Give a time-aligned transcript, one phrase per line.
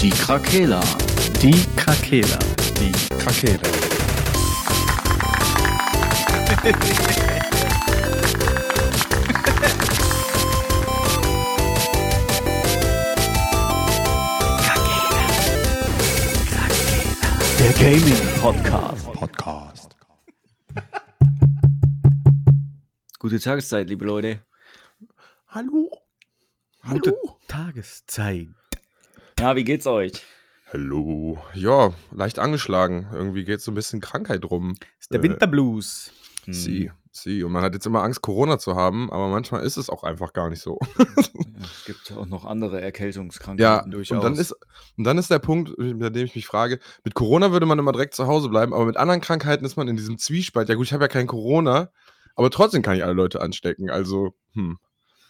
[0.00, 0.80] Die Krakela.
[1.40, 2.38] Die Krakela.
[2.78, 3.62] Die Krakela.
[17.58, 19.12] Der Gaming Podcast.
[19.12, 19.96] Podcast.
[23.18, 24.40] Gute Tageszeit, liebe Leute.
[25.48, 25.90] Hallo.
[26.88, 27.38] Gute Hallo.
[27.48, 28.65] Tageszeit.
[29.40, 30.12] Ja, wie geht's euch?
[30.72, 31.38] Hallo.
[31.54, 33.06] Ja, leicht angeschlagen.
[33.12, 34.74] Irgendwie geht so ein bisschen Krankheit rum.
[34.98, 36.10] ist der Äh, Winterblues.
[36.44, 36.52] Hm.
[36.54, 37.42] Sie, sie.
[37.44, 40.32] Und man hat jetzt immer Angst, Corona zu haben, aber manchmal ist es auch einfach
[40.32, 40.78] gar nicht so.
[40.98, 41.04] Ja,
[41.64, 44.16] es gibt auch noch andere Erkältungskrankheiten Ja, durchaus.
[44.16, 44.54] und dann, ist,
[44.96, 47.92] und dann ist der Punkt, bei dem ich mich frage, mit Corona würde man immer
[47.92, 50.68] direkt zu Hause bleiben, aber mit anderen Krankheiten ist man in diesem Zwiespalt.
[50.68, 51.90] Ja gut, ich habe ja kein Corona,
[52.36, 53.90] aber trotzdem kann ich alle Leute anstecken.
[53.90, 54.78] Also, hm.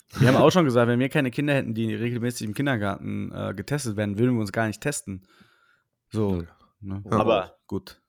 [0.19, 3.53] Wir haben auch schon gesagt, wenn wir keine Kinder hätten, die regelmäßig im Kindergarten äh,
[3.55, 5.27] getestet werden, würden wir uns gar nicht testen.
[6.11, 6.45] So.
[6.81, 7.03] Ne?
[7.11, 8.01] Aber gut.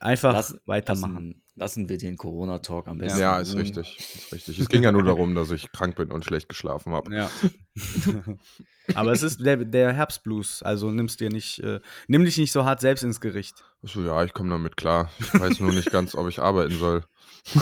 [0.00, 1.14] Einfach Lass- weitermachen.
[1.14, 3.18] lassen, lassen wir den Corona-Talk am besten.
[3.18, 3.62] Ja, ist ruhen.
[3.62, 3.98] richtig.
[3.98, 4.58] Ist richtig.
[4.60, 7.12] Es ging ja nur darum, dass ich krank bin und schlecht geschlafen habe.
[7.14, 7.30] Ja.
[8.94, 12.64] Aber es ist der, der Herbstblues, also nimmst dir nicht, äh, nimm dich nicht so
[12.64, 13.64] hart selbst ins Gericht.
[13.82, 15.10] So, ja, ich komme damit klar.
[15.18, 17.04] Ich weiß nur nicht ganz, ob ich arbeiten soll.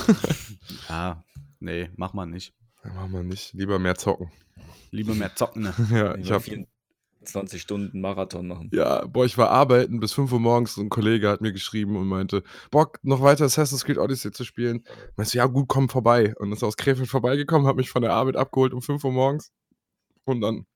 [0.89, 1.25] Ja,
[1.61, 2.53] nee, mach mal nicht.
[2.87, 3.53] Ja, Machen wir nicht.
[3.55, 4.31] Lieber mehr zocken.
[4.91, 5.62] Lieber mehr zocken.
[5.62, 5.75] Ne?
[5.91, 6.67] Ja, ich Lieber habe
[7.20, 8.70] 24 Stunden Marathon machen.
[8.73, 10.77] Ja, boah, ich war arbeiten bis 5 Uhr morgens.
[10.77, 14.84] Ein Kollege hat mir geschrieben und meinte, Bock, noch weiter Assassin's Creed Odyssey zu spielen.
[15.17, 16.34] Meinst du, ja, gut, komm vorbei.
[16.39, 19.53] Und ist aus Krefeld vorbeigekommen, hat mich von der Arbeit abgeholt um 5 Uhr morgens.
[20.25, 20.67] Und dann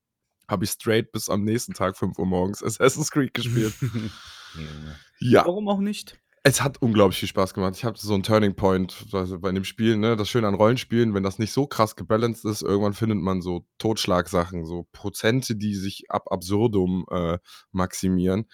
[0.47, 3.73] habe ich straight bis am nächsten Tag 5 Uhr morgens Assassin's Creed gespielt.
[5.19, 6.19] ja, Warum auch nicht?
[6.43, 7.75] Es hat unglaublich viel Spaß gemacht.
[7.77, 10.15] Ich habe so einen Turning Point also bei dem Spiel, ne?
[10.15, 13.65] Das Schöne an Rollenspielen, wenn das nicht so krass gebalanced ist, irgendwann findet man so
[13.77, 17.37] Totschlagsachen, so Prozente, die sich ab absurdum äh,
[17.71, 18.47] maximieren.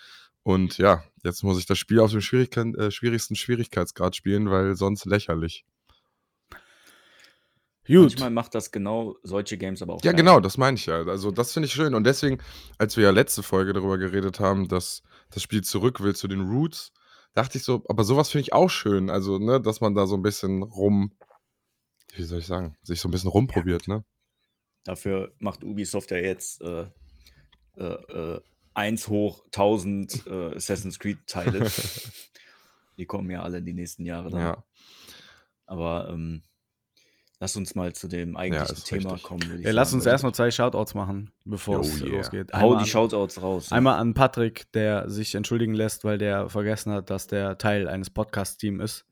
[0.44, 4.76] Und ja, jetzt muss ich das Spiel auf dem Schwierigkeit, äh, schwierigsten Schwierigkeitsgrad spielen, weil
[4.76, 5.66] sonst lächerlich.
[7.86, 8.00] Gut.
[8.00, 10.04] Manchmal macht das genau solche Games aber auch.
[10.04, 10.20] Ja, geil.
[10.20, 11.06] genau, das meine ich ja.
[11.06, 11.96] Also, das finde ich schön.
[11.96, 12.40] Und deswegen,
[12.78, 16.42] als wir ja letzte Folge darüber geredet haben, dass das Spiel zurück will zu den
[16.42, 16.92] Roots,
[17.38, 19.10] dachte ich so, aber sowas finde ich auch schön.
[19.10, 21.16] Also, ne, dass man da so ein bisschen rum,
[22.16, 24.04] wie soll ich sagen, sich so ein bisschen rumprobiert, ne?
[24.84, 26.88] Dafür macht Ubisoft ja jetzt äh,
[27.76, 28.42] äh, äh,
[28.74, 31.70] 1 hoch 1000 äh, Assassin's Creed-Teile.
[32.98, 34.42] die kommen ja alle in die nächsten Jahre dann.
[34.42, 34.64] Ja.
[35.66, 36.44] Aber ähm,
[37.40, 39.24] lass uns mal zu dem eigentlichen ist Thema richtig.
[39.24, 39.62] kommen.
[39.62, 42.10] Ja, lass uns erstmal zwei Shoutouts machen, bevor Oh es yeah.
[42.18, 42.52] losgeht.
[42.54, 43.72] Hau Einmal die an, Shoutouts raus.
[43.72, 48.10] einmal an Patrick, der sich entschuldigen lässt, weil der vergessen hat, dass der Teil eines
[48.10, 49.06] Podcast-Teams ist.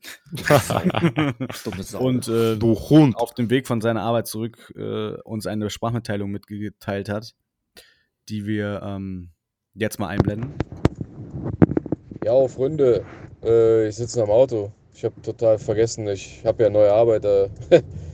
[1.98, 3.16] Und äh, Du Hund.
[3.16, 7.34] auf dem Weg von seiner Arbeit zurück äh, uns eine Sprachmitteilung mitgeteilt hat,
[8.28, 9.30] die wir ähm,
[9.74, 10.52] jetzt mal einblenden.
[12.24, 13.04] Ja, Freunde,
[13.44, 14.72] äh, ich sitze am Auto.
[14.94, 17.24] Ich habe total vergessen, ich habe ja neue Arbeit.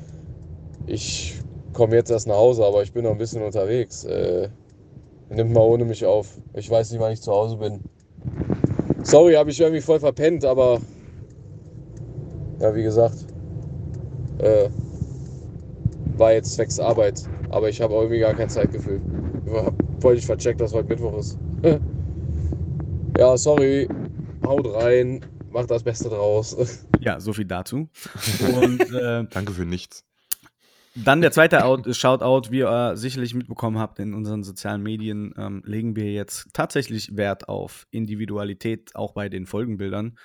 [0.87, 1.35] Ich
[1.73, 4.05] komme jetzt erst nach Hause, aber ich bin noch ein bisschen unterwegs.
[4.05, 4.49] Äh,
[5.31, 6.39] nimmt mal ohne mich auf.
[6.55, 7.81] Ich weiß nicht, wann ich zu Hause bin.
[9.03, 10.81] Sorry, habe ich irgendwie voll verpennt, aber
[12.61, 13.27] ja, wie gesagt,
[14.39, 14.69] äh,
[16.17, 19.01] war jetzt zwecks Arbeit, aber ich habe irgendwie gar kein Zeitgefühl.
[20.01, 21.39] Voll nicht vercheckt, dass heute Mittwoch ist.
[23.19, 23.89] ja, sorry,
[24.47, 26.57] haut rein, macht das Beste draus.
[27.03, 27.89] Ja, so viel dazu.
[28.55, 30.05] Und äh, Danke für nichts.
[30.95, 35.63] Dann der zweite Out Shoutout, wie ihr sicherlich mitbekommen habt in unseren sozialen Medien, ähm,
[35.65, 40.19] legen wir jetzt tatsächlich Wert auf Individualität, auch bei den Folgenbildern.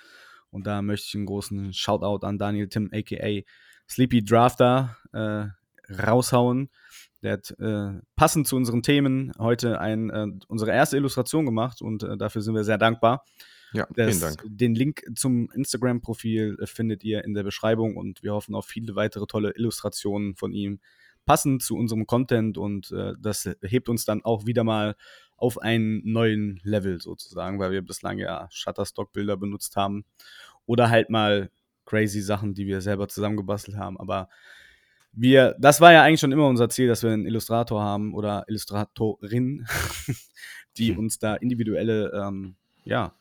[0.50, 3.41] Und da möchte ich einen großen Shoutout an Daniel Tim, aka
[3.89, 5.45] Sleepy Drafter, äh,
[5.94, 6.69] raushauen.
[7.23, 12.03] Der hat äh, passend zu unseren Themen heute ein, äh, unsere erste Illustration gemacht und
[12.03, 13.25] äh, dafür sind wir sehr dankbar.
[13.73, 14.44] Ja, Das, vielen Dank.
[14.45, 18.95] Den Link zum Instagram-Profil äh, findet ihr in der Beschreibung und wir hoffen auf viele
[18.95, 20.79] weitere tolle Illustrationen von ihm,
[21.25, 24.95] passend zu unserem Content und äh, das hebt uns dann auch wieder mal
[25.35, 30.05] auf einen neuen Level sozusagen, weil wir bislang ja Shutterstock-Bilder benutzt haben
[30.66, 31.52] oder halt mal
[31.85, 34.29] crazy Sachen, die wir selber zusammengebastelt haben, aber
[35.19, 38.46] wir, das war ja eigentlich schon immer unser Ziel, dass wir einen Illustrator haben oder
[38.47, 39.66] Illustratorin,
[40.78, 43.16] die uns da individuelle, ähm, ja,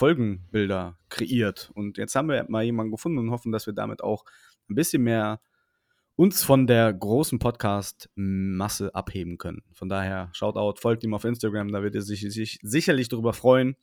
[0.00, 1.70] Folgenbilder kreiert.
[1.74, 4.24] Und jetzt haben wir mal jemanden gefunden und hoffen, dass wir damit auch
[4.70, 5.42] ein bisschen mehr
[6.16, 9.62] uns von der großen Podcast-Masse abheben können.
[9.74, 13.76] Von daher, Shoutout, folgt ihm auf Instagram, da wird er sich, sich sicherlich darüber freuen.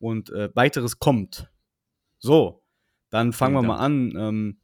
[0.00, 1.48] Und äh, weiteres kommt.
[2.18, 2.64] So,
[3.10, 4.16] dann fangen Vielen wir mal an.
[4.16, 4.58] Ähm,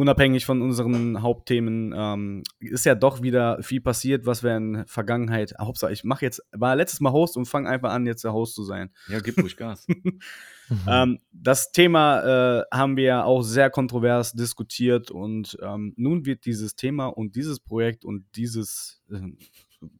[0.00, 4.86] unabhängig von unseren Hauptthemen, ähm, ist ja doch wieder viel passiert, was wir in der
[4.86, 8.32] Vergangenheit, Hauptsache, ich mache jetzt, war letztes Mal Host und fange einfach an, jetzt der
[8.32, 8.90] Host zu sein.
[9.08, 9.86] Ja, gib ruhig Gas.
[10.88, 16.46] ähm, das Thema äh, haben wir ja auch sehr kontrovers diskutiert und ähm, nun wird
[16.46, 19.20] dieses Thema und dieses Projekt und dieses äh,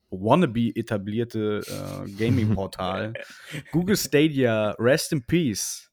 [0.08, 3.12] wannabe etablierte äh, Gaming-Portal
[3.70, 5.89] Google Stadia, rest in peace.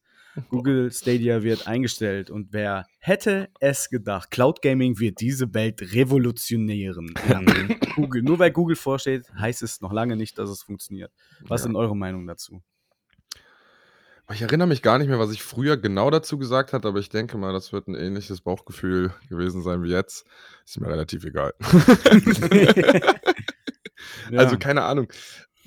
[0.48, 7.14] Google Stadia wird eingestellt und wer hätte es gedacht, Cloud Gaming wird diese Welt revolutionieren.
[7.96, 11.12] Google, nur weil Google vorsteht, heißt es noch lange nicht, dass es funktioniert.
[11.42, 11.64] Was ja.
[11.64, 12.62] sind eure Meinungen dazu?
[14.30, 17.08] Ich erinnere mich gar nicht mehr, was ich früher genau dazu gesagt habe, aber ich
[17.08, 20.26] denke mal, das wird ein ähnliches Bauchgefühl gewesen sein wie jetzt.
[20.66, 21.54] Ist mir relativ egal.
[24.30, 24.38] ja.
[24.38, 25.10] Also keine Ahnung.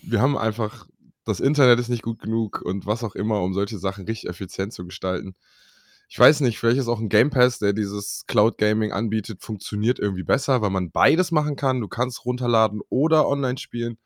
[0.03, 0.85] Wir haben einfach
[1.25, 4.73] das Internet ist nicht gut genug und was auch immer, um solche Sachen richtig effizient
[4.73, 5.35] zu gestalten.
[6.09, 9.97] Ich weiß nicht, vielleicht ist auch ein Game Pass, der dieses Cloud Gaming anbietet, funktioniert
[9.97, 11.79] irgendwie besser, weil man beides machen kann.
[11.79, 13.97] Du kannst runterladen oder online spielen.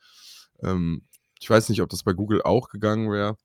[0.61, 1.03] Ähm,
[1.39, 3.37] ich weiß nicht, ob das bei Google auch gegangen wäre.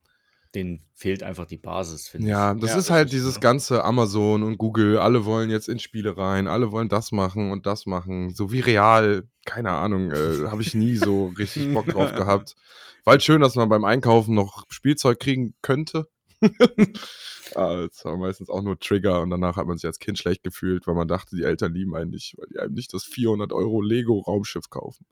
[0.54, 2.60] Den fehlt einfach die Basis, finde ja, ich.
[2.60, 3.40] Das ja, das ist halt dieses ja.
[3.40, 4.98] ganze Amazon und Google.
[4.98, 8.34] Alle wollen jetzt in Spiele rein, alle wollen das machen und das machen.
[8.34, 12.56] So wie real, keine Ahnung, äh, habe ich nie so richtig Bock drauf gehabt.
[13.04, 16.08] War halt schön, dass man beim Einkaufen noch Spielzeug kriegen könnte.
[17.54, 20.42] ah, das war meistens auch nur Trigger und danach hat man sich als Kind schlecht
[20.42, 23.52] gefühlt, weil man dachte, die Eltern lieben einen nicht, weil die einem nicht das 400
[23.52, 25.06] Euro Lego-Raumschiff kaufen.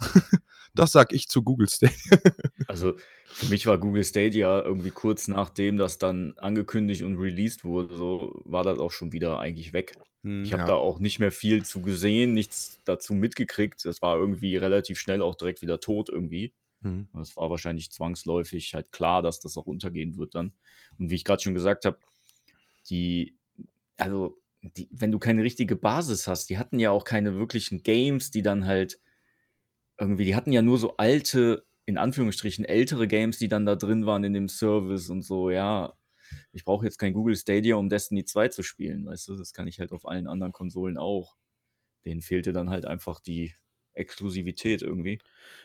[0.74, 1.96] das sag ich zu Google Stadia.
[2.66, 2.94] also
[3.26, 8.42] für mich war Google Stadia irgendwie kurz nachdem das dann angekündigt und released wurde, so
[8.44, 9.94] war das auch schon wieder eigentlich weg.
[10.22, 10.68] Hm, ich habe ja.
[10.68, 13.84] da auch nicht mehr viel zu gesehen, nichts dazu mitgekriegt.
[13.84, 16.52] Das war irgendwie relativ schnell auch direkt wieder tot irgendwie.
[16.80, 17.08] Mhm.
[17.20, 20.52] Es war wahrscheinlich zwangsläufig halt klar, dass das auch untergehen wird dann.
[20.98, 21.98] Und wie ich gerade schon gesagt habe,
[22.88, 23.36] die,
[23.96, 28.30] also, die, wenn du keine richtige Basis hast, die hatten ja auch keine wirklichen Games,
[28.30, 28.98] die dann halt
[30.00, 34.06] irgendwie, die hatten ja nur so alte, in Anführungsstrichen ältere Games, die dann da drin
[34.06, 35.94] waren in dem Service und so, ja.
[36.52, 39.66] Ich brauche jetzt kein Google Stadia, um Destiny 2 zu spielen, weißt du, das kann
[39.66, 41.36] ich halt auf allen anderen Konsolen auch.
[42.04, 43.54] Denen fehlte dann halt einfach die
[43.94, 45.18] Exklusivität irgendwie.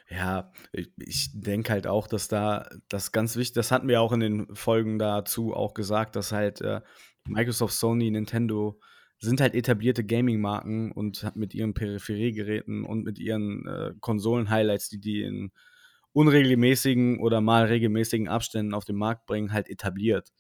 [0.10, 4.12] Ja, ich, ich denke halt auch, dass da das ganz wichtig, das hatten wir auch
[4.12, 6.82] in den Folgen dazu auch gesagt, dass halt äh,
[7.28, 8.80] Microsoft, Sony, Nintendo
[9.20, 15.24] sind halt etablierte Gaming-Marken und mit ihren Peripheriegeräten und mit ihren äh, Konsolen-Highlights, die die
[15.24, 15.52] in
[16.14, 20.32] unregelmäßigen oder mal regelmäßigen Abständen auf den Markt bringen, halt etabliert.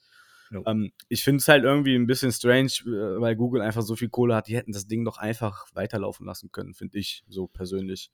[0.65, 4.09] Ähm, ich finde es halt irgendwie ein bisschen strange, äh, weil Google einfach so viel
[4.09, 8.11] Kohle hat, die hätten das Ding doch einfach weiterlaufen lassen können, finde ich so persönlich.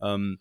[0.00, 0.38] Ähm,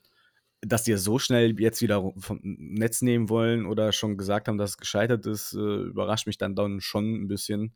[0.61, 4.59] dass die ja so schnell jetzt wieder vom Netz nehmen wollen oder schon gesagt haben,
[4.59, 7.73] dass es gescheitert ist, äh, überrascht mich dann, dann schon ein bisschen.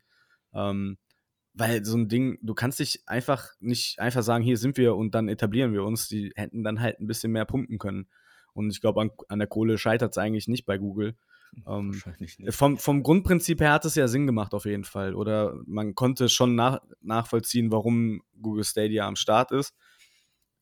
[0.54, 0.96] Ähm,
[1.56, 5.14] weil so ein Ding, du kannst dich einfach nicht einfach sagen, hier sind wir und
[5.14, 6.06] dann etablieren wir uns.
[6.06, 8.08] Die hätten dann halt ein bisschen mehr pumpen können.
[8.52, 11.16] Und ich glaube, an, an, der Kohle scheitert es eigentlich nicht bei Google.
[11.66, 12.00] Ähm.
[12.50, 15.14] Vom, vom Grundprinzip her hat es ja Sinn gemacht, auf jeden Fall.
[15.14, 19.74] Oder man konnte schon nach, nachvollziehen, warum Google Stadia am Start ist.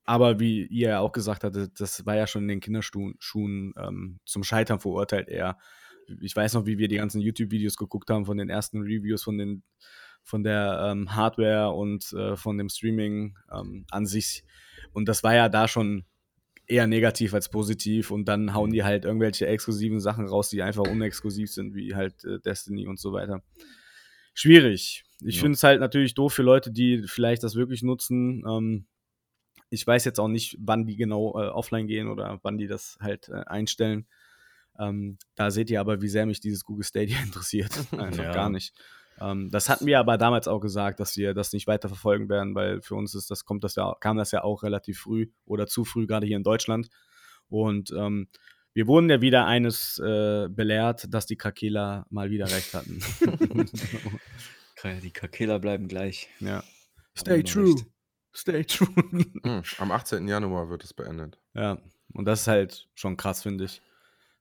[0.04, 4.20] Aber wie ihr ja auch gesagt hattet, das war ja schon in den Kinderschuhen ähm,
[4.24, 5.58] zum Scheitern verurteilt eher.
[6.20, 9.38] Ich weiß noch, wie wir die ganzen YouTube-Videos geguckt haben von den ersten Reviews von,
[9.38, 9.62] den,
[10.24, 14.42] von der ähm, Hardware und äh, von dem Streaming ähm, an sich.
[14.92, 16.04] Und das war ja da schon
[16.66, 20.84] eher negativ als positiv und dann hauen die halt irgendwelche exklusiven Sachen raus, die einfach
[20.84, 23.42] unexklusiv sind, wie halt äh, Destiny und so weiter.
[24.32, 25.04] Schwierig.
[25.22, 25.42] Ich ja.
[25.42, 28.42] finde es halt natürlich doof für Leute, die vielleicht das wirklich nutzen.
[28.48, 28.86] Ähm,
[29.68, 32.96] ich weiß jetzt auch nicht, wann die genau äh, offline gehen oder wann die das
[33.00, 34.06] halt äh, einstellen.
[34.78, 37.72] Ähm, da seht ihr aber, wie sehr mich dieses Google Stadia interessiert.
[37.92, 38.32] Einfach ja.
[38.32, 38.74] gar nicht.
[39.20, 42.54] Ähm, das hatten wir aber damals auch gesagt, dass wir das nicht weiter verfolgen werden,
[42.54, 45.66] weil für uns ist das, kommt das ja, kam das ja auch relativ früh oder
[45.66, 46.88] zu früh, gerade hier in Deutschland.
[47.48, 48.28] Und ähm,
[48.72, 53.00] wir wurden ja wieder eines äh, belehrt, dass die Krakela mal wieder recht hatten.
[55.02, 56.28] die Krakela bleiben gleich.
[56.40, 56.64] Ja.
[57.16, 57.74] Stay true.
[57.74, 57.86] Recht.
[58.36, 58.88] Stay true.
[59.78, 60.26] Am 18.
[60.26, 61.38] Januar wird es beendet.
[61.54, 61.78] Ja,
[62.12, 63.80] und das ist halt schon krass, finde ich.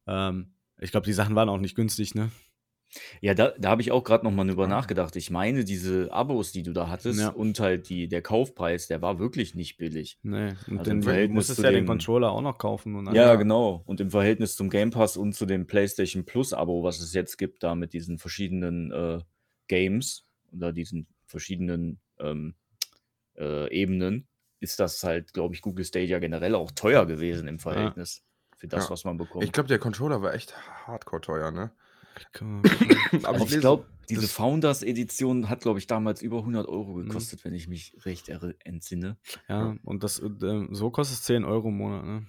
[0.07, 2.31] Ähm, ich glaube, die Sachen waren auch nicht günstig, ne?
[3.21, 5.15] Ja, da da habe ich auch gerade noch mal drüber nachgedacht.
[5.15, 7.29] Ich meine, diese Abos, die du da hattest Ja.
[7.29, 10.19] und halt die der Kaufpreis, der war wirklich nicht billig.
[10.23, 13.35] Ne, und Also, im den du musstest ja den Controller auch noch kaufen und Ja,
[13.35, 13.83] genau.
[13.85, 17.37] Und im Verhältnis zum Game Pass und zu dem PlayStation Plus Abo, was es jetzt
[17.37, 19.19] gibt, da mit diesen verschiedenen, äh,
[19.67, 22.53] Games oder diesen verschiedenen, ähm,
[23.37, 24.27] äh, Ebenen,
[24.59, 27.59] ist das halt, glaube ich, Google Stadia generell auch teuer gewesen im.
[27.59, 28.23] Verhältnis
[28.57, 28.89] für das, Ja.
[28.91, 30.55] was man Ich glaube, der Controller war echt
[30.87, 31.71] hardcore teuer, ne?
[33.23, 37.45] Aber ich glaube, Diese Founders-Edition hat, glaube ich, damals über 100 Euro gekostet, mhm.
[37.45, 38.29] wenn ich mich recht
[38.63, 39.17] entsinne.
[39.47, 42.27] Ja, und das äh, so kostet es 10 Euro im Monat, ne?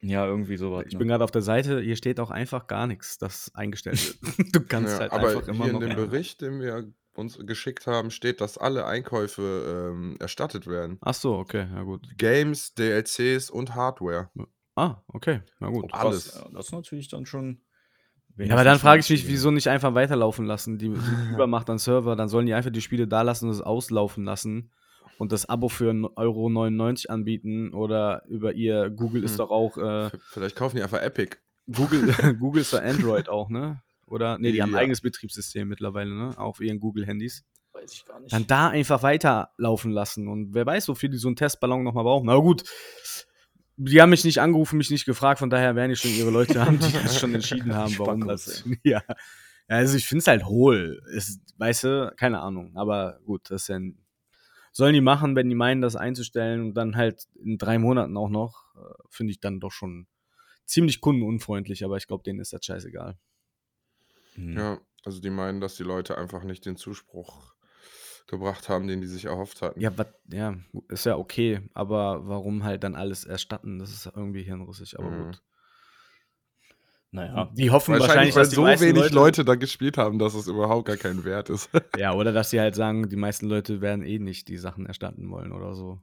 [0.00, 0.84] Ja, irgendwie sowas.
[0.86, 0.98] Ich ne?
[0.98, 4.54] bin gerade auf der Seite, hier steht auch einfach gar nichts, das eingestellt wird.
[4.54, 5.80] du kannst ja, halt aber einfach immer hier noch.
[5.80, 10.98] in dem Bericht, den wir uns geschickt haben, steht, dass alle Einkäufe ähm, erstattet werden.
[11.00, 12.06] Ach so, okay, ja gut.
[12.18, 14.30] Games, DLCs und Hardware.
[14.74, 15.92] Ah, okay, na gut.
[15.94, 16.32] Alles.
[16.52, 17.62] Das ist natürlich dann schon.
[18.36, 20.78] Ja, aber dann frage ich mich, wieso nicht einfach weiterlaufen lassen?
[20.78, 20.88] Die,
[21.28, 24.24] die Übermacht an Server, dann sollen die einfach die Spiele da lassen und es auslaufen
[24.24, 24.70] lassen
[25.18, 29.38] und das Abo für 1,99 Euro anbieten oder über ihr Google ist hm.
[29.38, 29.78] doch auch.
[29.78, 31.36] Äh, Vielleicht kaufen die einfach Epic.
[31.72, 33.82] Google, Google ist doch Android auch, ne?
[34.06, 34.38] Oder?
[34.38, 34.64] Ne, die ja.
[34.64, 36.36] haben ein eigenes Betriebssystem mittlerweile, ne?
[36.36, 37.44] Auf ihren Google-Handys.
[37.72, 38.32] Weiß ich gar nicht.
[38.32, 40.28] Dann da einfach weiterlaufen lassen.
[40.28, 42.28] Und wer weiß, wofür die so einen Testballon nochmal brauchen.
[42.28, 42.64] Aber gut,
[43.76, 46.64] die haben mich nicht angerufen, mich nicht gefragt, von daher werden die schon ihre Leute
[46.64, 48.64] haben, die das schon entschieden haben, warum das.
[48.82, 49.02] Ja.
[49.08, 49.14] ja.
[49.66, 51.02] Also ich finde es halt hohl.
[51.12, 52.76] Ist, weißt du, keine Ahnung.
[52.76, 53.98] Aber gut, das ist ja ein,
[54.72, 58.28] sollen die machen, wenn die meinen, das einzustellen und dann halt in drei Monaten auch
[58.28, 60.06] noch, äh, finde ich dann doch schon
[60.66, 63.18] ziemlich kundenunfreundlich, aber ich glaube, denen ist das scheißegal.
[64.36, 64.56] Mhm.
[64.56, 67.54] Ja, also die meinen, dass die Leute einfach nicht den Zuspruch
[68.26, 69.80] gebracht haben, den die sich erhofft hatten.
[69.80, 70.56] Ja, wat, ja,
[70.88, 73.78] ist ja okay, aber warum halt dann alles erstatten?
[73.78, 75.24] Das ist irgendwie hirnrissig, aber mhm.
[75.24, 75.42] gut.
[77.14, 77.48] Naja.
[77.54, 80.96] Die hoffen wahrscheinlich, weil so wenig Leute, Leute, da gespielt haben, dass es überhaupt gar
[80.96, 81.70] keinen Wert ist.
[81.96, 85.30] ja, oder dass sie halt sagen, die meisten Leute werden eh nicht die Sachen erstatten
[85.30, 86.00] wollen oder so.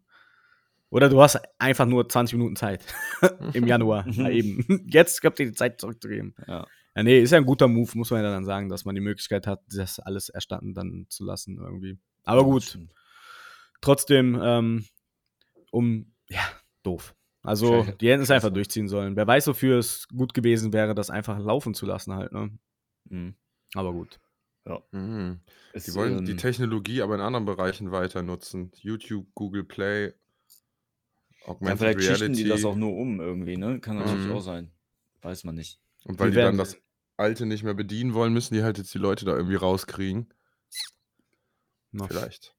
[0.90, 2.86] Oder du hast einfach nur 20 Minuten Zeit
[3.54, 4.06] im Januar.
[4.08, 4.86] Na eben.
[4.88, 6.34] Jetzt habt ihr die Zeit zurückzugeben.
[6.48, 6.66] Ja.
[6.96, 9.02] Ja, nee, ist ja ein guter Move, muss man ja dann sagen, dass man die
[9.02, 11.98] Möglichkeit hat, das alles erstatten dann zu lassen irgendwie.
[12.24, 12.78] Aber gut.
[13.82, 14.86] Trotzdem, ähm,
[15.72, 16.42] um, ja,
[16.84, 17.16] doof.
[17.44, 19.16] Also, die hätten es einfach durchziehen sollen.
[19.16, 22.52] Wer weiß, wofür es gut gewesen wäre, das einfach laufen zu lassen halt, ne?
[23.10, 23.36] Mhm.
[23.74, 24.20] Aber gut.
[24.68, 24.80] Ja.
[24.92, 25.40] Mhm.
[25.74, 28.72] Die wollen ähm, die Technologie aber in anderen Bereichen weiter nutzen.
[28.82, 30.14] YouTube, Google Play,
[31.46, 32.20] Augmented ja, vielleicht Reality.
[32.20, 33.80] schichten die das auch nur um irgendwie, ne?
[33.80, 34.34] Kann natürlich mhm.
[34.34, 34.72] auch sein.
[35.22, 35.80] Weiß man nicht.
[36.04, 36.78] Und weil die, die dann das
[37.18, 40.32] Alte nicht mehr bedienen wollen, müssen die halt jetzt die Leute da irgendwie rauskriegen.
[41.92, 42.08] No.
[42.08, 42.56] Vielleicht.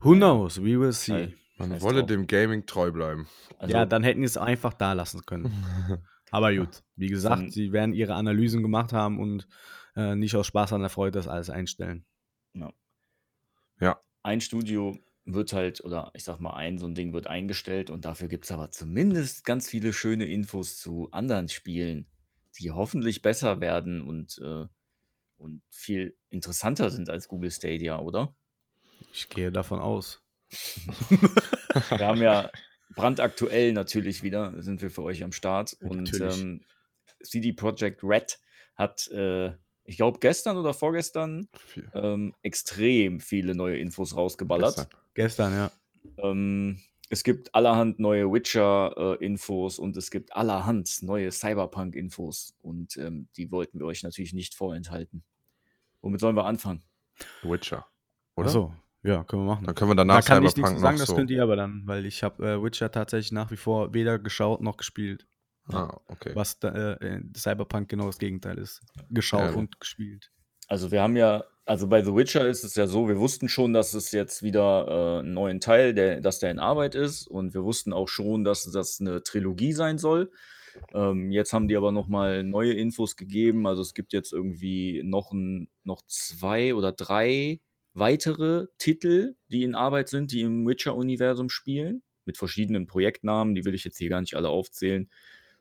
[0.00, 0.60] Who knows?
[0.60, 1.34] We will see.
[1.58, 3.26] Man wolle dem Gaming treu bleiben.
[3.58, 5.52] Also, ja, dann hätten sie es einfach da lassen können.
[6.30, 9.48] Aber gut, wie gesagt, dann, sie werden ihre Analysen gemacht haben und
[9.96, 12.04] äh, nicht aus Spaß an der Freude das alles einstellen.
[12.54, 12.72] Ja.
[13.80, 14.00] ja.
[14.22, 18.04] Ein Studio wird halt, oder ich sag mal, ein so ein Ding wird eingestellt und
[18.04, 22.06] dafür gibt es aber zumindest ganz viele schöne Infos zu anderen Spielen,
[22.58, 24.66] die hoffentlich besser werden und, äh,
[25.38, 28.34] und viel interessanter sind als Google Stadia, oder?
[29.12, 30.22] Ich gehe davon aus.
[30.50, 32.50] wir haben ja
[32.94, 35.76] brandaktuell natürlich wieder, sind wir für euch am Start.
[35.80, 36.64] Und ähm,
[37.22, 38.38] CD Projekt Red
[38.74, 39.52] hat, äh,
[39.84, 41.48] ich glaube, gestern oder vorgestern
[41.94, 44.88] ähm, extrem viele neue Infos rausgeballert.
[45.14, 45.72] Gestern, gestern ja.
[46.18, 46.80] Ähm,
[47.10, 52.54] es gibt allerhand neue Witcher-Infos äh, und es gibt allerhand neue Cyberpunk-Infos.
[52.60, 55.24] Und ähm, die wollten wir euch natürlich nicht vorenthalten.
[56.02, 56.82] Womit sollen wir anfangen?
[57.42, 57.86] Witcher.
[58.36, 58.46] Oder?
[58.46, 59.64] Achso, ja, können wir machen.
[59.64, 61.16] Dann können wir danach da kann Cyberpunk ich nichts sagen, das so.
[61.16, 64.60] könnt ihr aber dann, weil ich habe äh, Witcher tatsächlich nach wie vor weder geschaut
[64.60, 65.26] noch gespielt.
[65.70, 66.32] Ah, okay.
[66.34, 68.80] Was da, äh, Cyberpunk genau das Gegenteil ist.
[69.10, 69.52] Geschaut ja.
[69.52, 70.30] und gespielt.
[70.68, 73.72] Also wir haben ja, also bei The Witcher ist es ja so, wir wussten schon,
[73.72, 77.54] dass es jetzt wieder äh, einen neuen Teil, der, dass der in Arbeit ist und
[77.54, 80.30] wir wussten auch schon, dass das eine Trilogie sein soll.
[80.92, 83.66] Ähm, jetzt haben die aber nochmal neue Infos gegeben.
[83.66, 87.60] Also es gibt jetzt irgendwie noch, ein, noch zwei oder drei
[87.94, 93.74] weitere Titel, die in Arbeit sind, die im Witcher-Universum spielen, mit verschiedenen Projektnamen, die will
[93.74, 95.10] ich jetzt hier gar nicht alle aufzählen.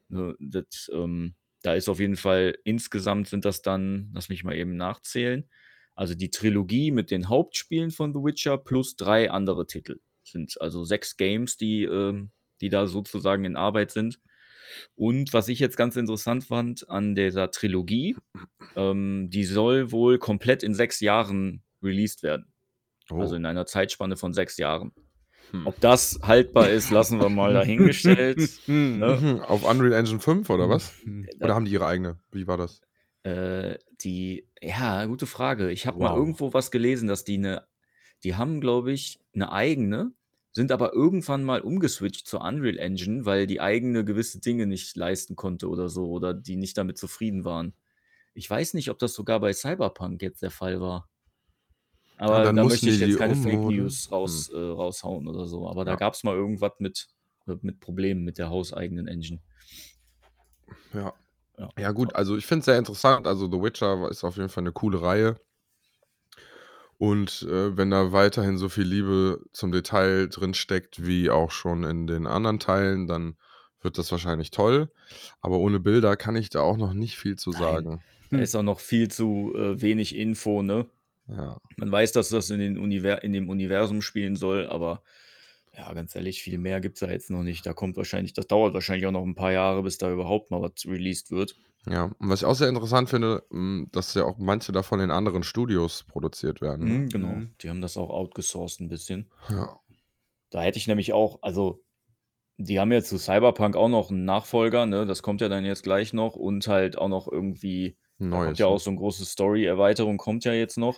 [0.10, 1.36] Ne, das, ähm,
[1.68, 5.50] da ist auf jeden Fall insgesamt sind das dann, lass mich mal eben nachzählen,
[5.96, 10.00] also die Trilogie mit den Hauptspielen von The Witcher plus drei andere Titel.
[10.24, 12.26] Sind also sechs Games, die, äh,
[12.62, 14.20] die da sozusagen in Arbeit sind.
[14.96, 18.16] Und was ich jetzt ganz interessant fand an dieser Trilogie,
[18.78, 22.54] ähm, die soll wohl komplett in sechs Jahren released werden.
[23.10, 23.22] Also oh.
[23.22, 24.94] Also in einer Zeitspanne von sechs Jahren.
[25.52, 25.68] Hm.
[25.68, 28.38] Ob das haltbar ist, lassen wir mal dahingestellt.
[28.68, 29.20] ne?
[29.22, 29.40] Mhm.
[29.42, 30.94] Auf Unreal Engine 5 oder was?
[31.04, 31.28] Hm.
[31.40, 32.20] Oder haben die ihre eigene?
[32.32, 32.82] Wie war das?
[33.24, 35.72] Äh, die, ja, gute Frage.
[35.72, 36.10] Ich habe wow.
[36.10, 37.68] mal irgendwo was gelesen, dass die eine,
[38.24, 40.14] die haben, glaube ich, eine eigene,
[40.54, 45.36] sind aber irgendwann mal umgeswitcht zur Unreal Engine, weil die eigene gewisse Dinge nicht leisten
[45.36, 47.74] konnte oder so, oder die nicht damit zufrieden waren.
[48.34, 51.10] Ich weiß nicht, ob das sogar bei Cyberpunk jetzt der Fall war.
[52.18, 54.58] Aber da möchte ich jetzt keine Fake News raus, hm.
[54.58, 55.70] äh, raushauen oder so.
[55.70, 57.08] Aber da gab es mal irgendwas mit,
[57.62, 59.40] mit Problemen mit der hauseigenen Engine.
[60.94, 61.14] Ja.
[61.60, 63.26] Ja, ja gut, also ich finde es sehr interessant.
[63.26, 65.40] Also The Witcher ist auf jeden Fall eine coole Reihe.
[67.00, 71.84] Und äh, wenn da weiterhin so viel Liebe zum Detail drin steckt, wie auch schon
[71.84, 73.38] in den anderen Teilen, dann
[73.82, 74.92] wird das wahrscheinlich toll.
[75.42, 77.62] Aber ohne Bilder kann ich da auch noch nicht viel zu Nein.
[77.62, 78.04] sagen.
[78.32, 80.88] Da ist auch noch viel zu äh, wenig Info, ne?
[81.28, 81.58] Ja.
[81.76, 85.04] Man weiß, dass das in, den Univer in dem Universum spielen soll, aber
[85.76, 87.66] ja, ganz ehrlich, viel mehr gibt es da jetzt noch nicht.
[87.66, 90.62] Da kommt wahrscheinlich, das dauert wahrscheinlich auch noch ein paar Jahre, bis da überhaupt mal
[90.62, 91.56] was released wird.
[91.90, 95.12] Ja, und was ich auch sehr interessant finde, mh, dass ja auch manche davon in
[95.12, 96.86] anderen Studios produziert werden.
[96.86, 96.94] Ne?
[97.00, 97.28] Mhm, genau.
[97.28, 97.52] Mhm.
[97.62, 99.30] Die haben das auch outgesourced ein bisschen.
[99.50, 99.80] Ja.
[100.50, 101.84] Da hätte ich nämlich auch, also
[102.58, 105.06] die haben jetzt zu Cyberpunk auch noch einen Nachfolger, ne?
[105.06, 108.60] Das kommt ja dann jetzt gleich noch und halt auch noch irgendwie, da kommt Neues.
[108.60, 108.72] ja ne?
[108.72, 110.98] auch so eine große Story-Erweiterung, kommt ja jetzt noch.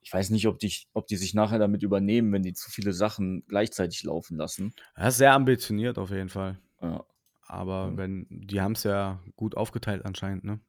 [0.00, 2.92] Ich weiß nicht, ob die, ob die sich nachher damit übernehmen, wenn die zu viele
[2.92, 4.72] Sachen gleichzeitig laufen lassen.
[4.94, 6.58] Das ist sehr ambitioniert auf jeden Fall.
[6.80, 7.04] Ja,
[7.48, 7.96] Aber Ja.
[7.96, 10.60] wenn, die haben es ja gut aufgeteilt anscheinend, ne?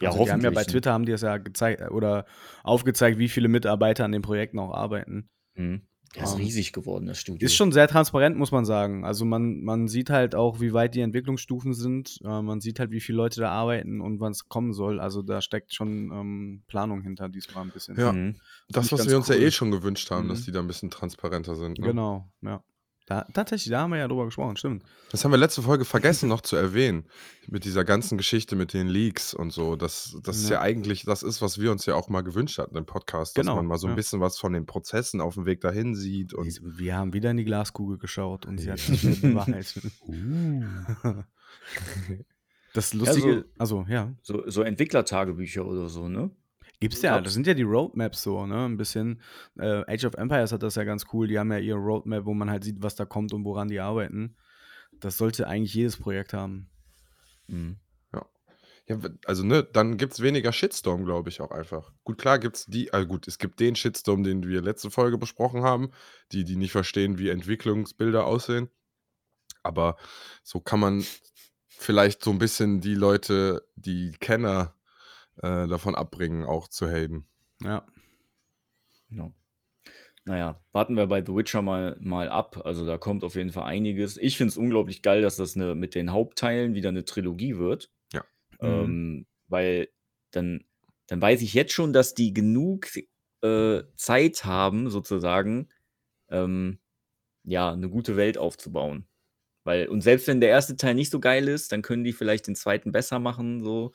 [0.00, 0.72] ja Also die haben ja bei hoffentlich.
[0.72, 2.26] Twitter haben die es ja gezeigt oder
[2.62, 5.30] aufgezeigt, wie viele Mitarbeiter an den Projekten auch arbeiten.
[5.54, 5.86] Mhm.
[6.16, 7.44] Ja, ist Ähm, riesig geworden, das Studio.
[7.44, 9.04] Ist schon sehr transparent, muss man sagen.
[9.04, 12.20] Also man, man sieht halt auch, wie weit die Entwicklungsstufen sind.
[12.24, 15.00] Äh, man sieht halt, wie viele Leute da arbeiten und wann es kommen soll.
[15.00, 17.98] Also da steckt schon ähm, Planung hinter diesmal ein bisschen.
[17.98, 18.12] Ja.
[18.12, 18.36] Mhm.
[18.68, 19.42] Das, was wir uns ja cool.
[19.42, 20.44] eh schon gewünscht haben, dass Mhm.
[20.44, 21.78] die da ein bisschen transparenter sind.
[21.78, 21.86] Ne?
[21.88, 22.62] Genau, ja.
[23.06, 24.82] Da, tatsächlich, da haben wir ja drüber gesprochen, stimmt.
[25.10, 27.04] Das haben wir letzte Folge vergessen noch zu erwähnen.
[27.46, 29.76] Mit dieser ganzen Geschichte mit den Leaks und so.
[29.76, 30.56] Das, das ist Ja.
[30.56, 33.42] ja eigentlich, das ist, was wir uns ja auch mal gewünscht hatten im Podcast, dass
[33.44, 33.96] Genau, man mal so ein ja.
[33.96, 36.32] bisschen was von den Prozessen auf dem Weg dahin sieht.
[36.32, 39.02] Und Wir, haben wieder in die Glaskugel geschaut und sie hat Ja.
[39.02, 39.84] wieder bewahrheitet.
[42.72, 46.30] Das Lustige, also ja, So, so Entwicklertagebücher oder so, ne?
[46.84, 49.22] Gibt's ja, das sind ja die Roadmaps so, ne, ein bisschen.
[49.58, 52.34] Äh, Age of Empires hat das ja ganz cool, die haben ja ihre Roadmap, wo
[52.34, 54.36] man halt sieht, was da kommt und woran die arbeiten.
[55.00, 56.68] Das sollte eigentlich jedes Projekt haben.
[57.46, 57.78] Mhm.
[58.86, 61.92] ja, also ne, dann gibt es weniger Shitstorm, glaube ich, auch einfach.
[62.04, 65.16] Gut, klar gibt es die, also gut, es gibt den Shitstorm, den wir letzte Folge
[65.16, 65.90] besprochen haben,
[66.32, 68.68] die, die nicht verstehen, wie Entwicklungsbilder aussehen.
[69.62, 69.96] Aber
[70.42, 71.04] so kann man
[71.66, 74.74] vielleicht so ein bisschen die Leute, die Kenner
[75.42, 77.26] äh, davon abbringen, auch zu haten.
[77.62, 77.86] Ja.
[79.10, 79.32] Ja.
[80.26, 82.62] Naja, warten wir bei The Witcher mal, mal ab.
[82.64, 84.16] Also da kommt auf jeden Fall einiges.
[84.16, 87.90] Ich finde es unglaublich geil, dass das eine, mit den Hauptteilen wieder eine Trilogie wird.
[88.12, 88.24] Ja.
[88.60, 89.88] Ähm, weil
[90.30, 90.64] dann,
[91.08, 92.88] dann weiß ich jetzt schon, dass die genug
[93.42, 95.68] äh, Zeit haben, sozusagen,
[96.30, 96.78] ähm,
[97.42, 99.06] ja, eine gute Welt aufzubauen.
[99.64, 102.46] Weil, und selbst wenn der erste Teil nicht so geil ist, dann können die vielleicht
[102.46, 103.64] den zweiten besser machen.
[103.64, 103.92] So.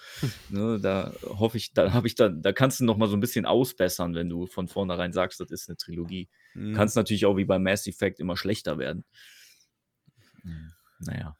[0.50, 3.20] Ne, da hoffe ich, da habe ich da, da kannst du noch mal so ein
[3.20, 6.28] bisschen ausbessern, wenn du von vornherein sagst, das ist eine Trilogie.
[6.56, 6.74] Mhm.
[6.74, 9.06] Kann es natürlich auch wie bei Mass Effect immer schlechter werden.
[10.42, 11.36] Hm, Naja.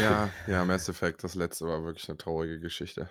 [0.00, 3.08] Ja, ja, Mass Effect, das letzte war wirklich eine traurige Geschichte.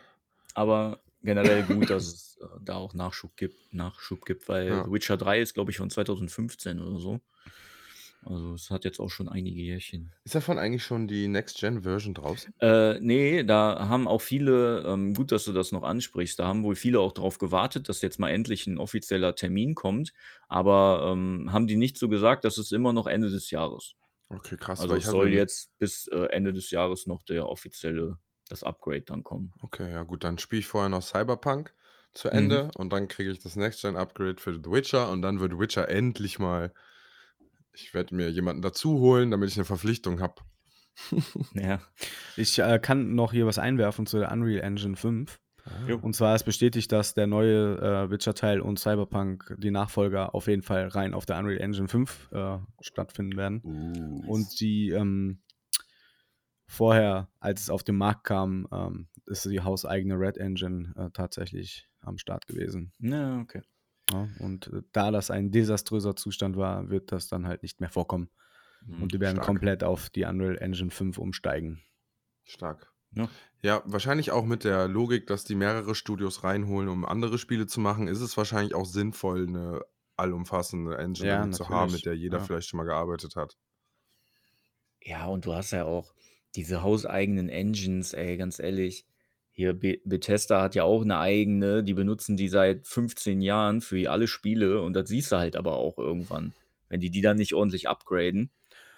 [0.54, 4.92] Aber generell gut, dass es äh, da auch Nachschub gibt, Nachschub gibt, weil Ja.
[4.92, 7.22] Witcher 3 ist, glaube ich, von 2015 oder so.
[8.24, 10.14] Also es hat jetzt auch schon einige Jährchen.
[10.24, 12.54] Ist davon eigentlich schon die Next-Gen-Version draußen?
[12.60, 16.64] Äh, nee, da haben auch viele, ähm, gut, dass du das noch ansprichst, da haben
[16.64, 20.14] wohl viele auch darauf gewartet, dass jetzt mal endlich ein offizieller Termin kommt,
[20.48, 23.96] aber ähm, haben die nicht so gesagt, dass es immer noch Ende des Jahres.
[24.30, 24.88] Okay, krass.
[24.88, 28.18] Also weil es ich hatte soll jetzt bis äh, Ende des Jahres noch der offizielle,
[28.50, 29.54] das Upgrade dann kommen.
[29.62, 31.74] Okay, ja gut, dann spiele ich vorher noch Cyberpunk
[32.14, 32.32] zu Mhm.
[32.32, 36.40] Ende und dann kriege ich das Next-Gen-Upgrade für The Witcher und dann wird Witcher endlich
[36.40, 36.74] mal.
[37.74, 40.36] Ich werde mir jemanden dazu holen, damit ich eine Verpflichtung habe.
[41.54, 41.80] Ja.
[42.36, 45.40] Ich äh, kann noch hier was einwerfen zu der Unreal Engine 5.
[45.88, 46.00] Jo.
[46.00, 50.64] Und zwar ist bestätigt, dass der neue äh, Witcher-Teil und Cyberpunk, die Nachfolger, auf jeden
[50.64, 53.62] Fall rein auf der Unreal Engine 5 äh, stattfinden werden.
[53.64, 54.34] Uh.
[54.34, 55.42] Und die ähm,
[56.66, 61.88] vorher, als es auf den Markt kam, ähm, ist die hauseigene Red Engine äh, tatsächlich
[62.02, 62.92] am Start gewesen.
[63.00, 63.62] Ja, okay.
[64.12, 67.90] Ja, und äh, da das ein desaströser Zustand war, wird das dann halt nicht mehr
[67.90, 68.30] vorkommen.
[68.82, 69.04] Mhm.
[69.04, 69.46] Und die werden stark.
[69.46, 71.84] komplett auf die Unreal Engine 5 umsteigen.
[72.44, 72.94] Stark.
[73.16, 73.30] Ja.
[73.62, 77.80] Ja, wahrscheinlich auch mit der Logik, dass die mehrere Studios reinholen, um andere Spiele zu
[77.80, 79.82] machen, ist es wahrscheinlich auch sinnvoll, eine
[80.18, 82.44] allumfassende Engine Ja, zu haben, mit der jeder ja.
[82.44, 83.58] vielleicht schon mal gearbeitet hat.
[85.04, 86.14] Ja, und du hast ja auch
[86.56, 89.06] diese hauseigenen Engines, ey, ganz ehrlich.
[89.54, 94.10] Hier, Be Bethesda hat ja auch eine eigene, die benutzen die seit 15 Jahren für
[94.10, 96.54] alle Spiele und das siehst du halt aber auch irgendwann.
[96.90, 98.50] Wenn die die dann nicht ordentlich upgraden,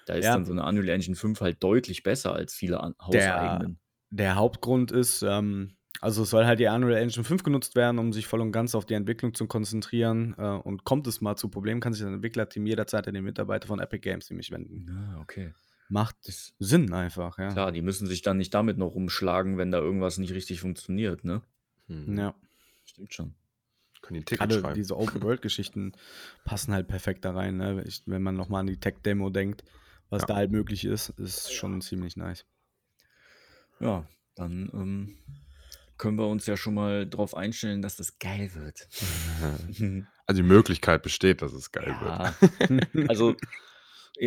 [0.06, 0.34] da ist Ja.
[0.34, 3.80] dann so eine Unreal Engine 5 halt deutlich besser als viele an Der- hauseigenen.
[4.12, 8.13] Der Hauptgrund ist, ähm, also es soll halt die Unreal Engine 5 genutzt werden, um
[8.13, 10.36] sich voll und ganz auf die Entwicklung zu konzentrieren.
[10.38, 13.68] Äh, und kommt es mal zu Problemen, kann sich das Entwicklerteam jederzeit an den Mitarbeiter
[13.68, 14.86] von Epic Games nämlich wenden.
[14.88, 15.54] Ja, okay.
[15.89, 17.52] Macht Das, Sinn einfach, ja.
[17.52, 21.24] klar, die müssen sich dann nicht damit noch rumschlagen, wenn da irgendwas nicht richtig funktioniert,
[21.24, 21.41] ne?
[21.88, 22.17] Hm.
[22.17, 22.36] Ja.
[22.86, 23.36] Stimmt schon.
[24.02, 25.93] Können die Ticket Gerade diese Open-World-Geschichten
[26.43, 27.58] passen halt perfekt da rein.
[27.58, 27.84] Ne?
[28.06, 29.63] Wenn man nochmal an die Tech-Demo denkt,
[30.10, 30.28] was ja.
[30.28, 32.46] da halt möglich ist, ist schon ziemlich nice.
[33.80, 35.17] Ja, dann ähm,
[35.98, 38.88] können wir uns ja schon mal darauf einstellen, dass das geil wird.
[40.26, 42.34] Also die Möglichkeit besteht, dass es geil ja.
[42.39, 43.10] wird.
[43.10, 43.36] also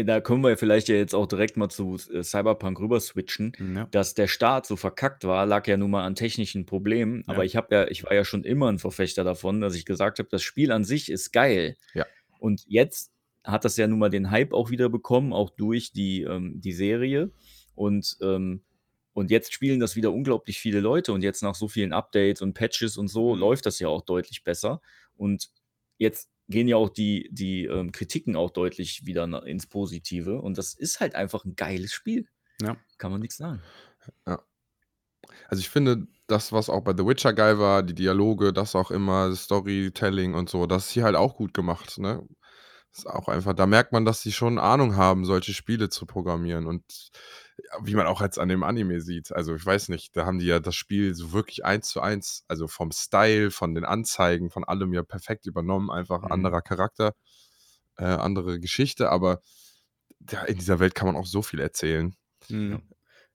[0.04, 3.52] da können wir vielleicht ja jetzt auch direkt mal zu äh, Cyberpunk rüber switchen.
[3.74, 3.86] Ja.
[3.90, 7.22] Dass der Start so verkackt war, lag ja nun mal an technischen Problemen.
[7.26, 7.34] Ja.
[7.34, 10.18] Aber ich habe ja, ich war ja schon immer ein Verfechter davon, dass ich gesagt
[10.18, 11.76] habe, das Spiel an sich ist geil.
[11.94, 12.04] Ja.
[12.38, 13.12] Und jetzt
[13.44, 16.72] hat das ja nun mal den Hype auch wieder bekommen, auch durch die, ähm, die
[16.72, 17.30] Serie.
[17.74, 18.62] Und, ähm,
[19.12, 21.12] und jetzt spielen das wieder unglaublich viele Leute.
[21.12, 23.40] Und jetzt nach so vielen Updates und Patches und so mhm.
[23.40, 24.80] läuft das ja auch deutlich besser.
[25.16, 25.48] Und
[25.96, 30.40] jetzt gehen ja auch die, die ähm, Kritiken auch deutlich wieder ins Positive.
[30.40, 32.28] Und das ist halt einfach ein geiles Spiel.
[32.60, 32.76] Ja.
[32.98, 33.62] Kann man nichts sagen.
[34.26, 34.40] Ja.
[35.48, 38.90] Also ich finde, das, was auch bei The Witcher geil war, die Dialoge, das auch
[38.90, 41.98] immer, Storytelling und so, das ist hier halt auch gut gemacht.
[41.98, 42.26] Ne?
[42.96, 46.66] ist auch einfach, da merkt man, dass sie schon Ahnung haben, solche Spiele zu programmieren.
[46.66, 47.10] Und
[47.82, 50.46] wie man auch jetzt an dem Anime sieht, also ich weiß nicht, da haben die
[50.46, 54.64] ja das Spiel so wirklich eins zu eins, also vom Style, von den Anzeigen, von
[54.64, 56.32] allem ja perfekt übernommen, einfach mhm.
[56.32, 57.14] anderer Charakter,
[57.96, 59.40] äh, andere Geschichte, aber
[60.30, 62.14] ja, in dieser Welt kann man auch so viel erzählen.
[62.48, 62.82] Mhm.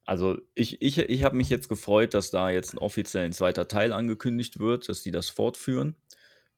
[0.06, 3.67] Also ich, ich, ich habe mich jetzt gefreut, dass da jetzt ein offiziell ein zweiter
[3.67, 5.96] Teil angekündigt wird, dass die das fortführen.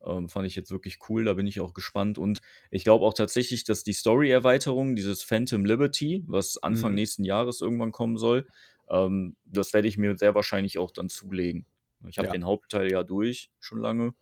[0.05, 2.17] Ähm, fand ich jetzt wirklich cool, da bin ich auch gespannt.
[2.17, 6.95] Und ich glaube auch tatsächlich, dass die Story-Erweiterung, dieses Phantom Liberty, was Anfang mhm.
[6.95, 8.47] nächsten Jahres irgendwann kommen soll,
[8.89, 11.65] ähm, das werde ich mir sehr wahrscheinlich auch dann zulegen.
[12.07, 12.33] Ich habe ja.
[12.33, 14.13] den Hauptteil ja durch, schon lange.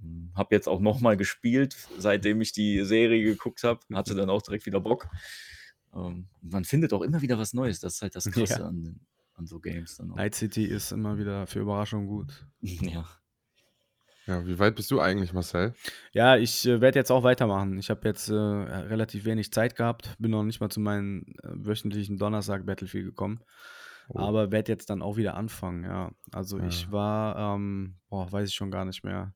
[0.00, 3.80] Hm, habe jetzt auch nochmal gespielt, seitdem ich die Serie geguckt habe.
[3.94, 5.08] Hatte dann auch direkt wieder Bock.
[5.94, 7.80] Ähm, man findet auch immer wieder was Neues.
[7.80, 8.66] Das ist halt das Krasse ja.
[8.66, 9.00] an,
[9.34, 9.96] an so Games.
[9.96, 10.16] Dann auch.
[10.16, 12.46] Night City ist immer wieder für Überraschungen gut.
[12.60, 13.06] ja.
[14.26, 15.74] Ja, wie weit bist du eigentlich, Marcel?
[16.12, 17.78] Ja, ich äh, werde jetzt auch weitermachen.
[17.78, 21.48] Ich habe jetzt äh, relativ wenig Zeit gehabt, bin noch nicht mal zu meinem äh,
[21.54, 23.40] wöchentlichen Donnerstag-Battlefield gekommen.
[24.08, 24.18] Oh.
[24.18, 26.10] Aber werde jetzt dann auch wieder anfangen, ja.
[26.32, 26.66] Also ja.
[26.66, 29.34] ich war, ähm, boah, weiß ich schon gar nicht mehr.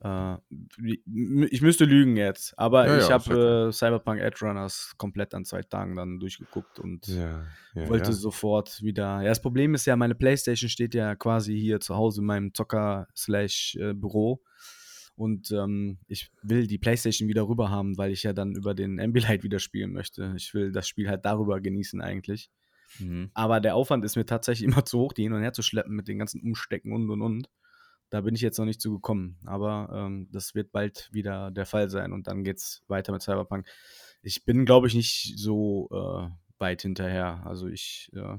[0.00, 0.36] Äh,
[0.78, 5.44] ich müsste lügen jetzt, aber ja, ich ja, habe äh, Cyberpunk Edge Runners komplett an
[5.44, 9.22] zwei Tagen dann durchgeguckt und ja, wollte sofort wieder.
[9.22, 12.54] Ja, das Problem ist ja, meine Playstation steht ja quasi hier zu Hause in meinem
[12.54, 14.42] Zocker-Slash-Büro.
[14.42, 14.46] Äh,
[15.16, 19.00] und ähm, ich will die Playstation wieder rüber haben, weil ich ja dann über den
[19.00, 20.34] Ambilight wieder spielen möchte.
[20.36, 22.50] Ich will das Spiel halt darüber genießen eigentlich.
[22.98, 23.30] Mhm.
[23.32, 25.96] Aber der Aufwand ist mir tatsächlich immer zu hoch, die hin und her zu schleppen
[25.96, 27.48] mit den ganzen Umstecken und und und.
[28.10, 31.66] Da bin ich jetzt noch nicht zu gekommen, aber ähm, das wird bald wieder der
[31.66, 33.66] Fall sein und dann geht es weiter mit Cyberpunk.
[34.22, 37.42] Ich bin, glaube ich, nicht so äh, weit hinterher.
[37.44, 38.38] Also ich äh,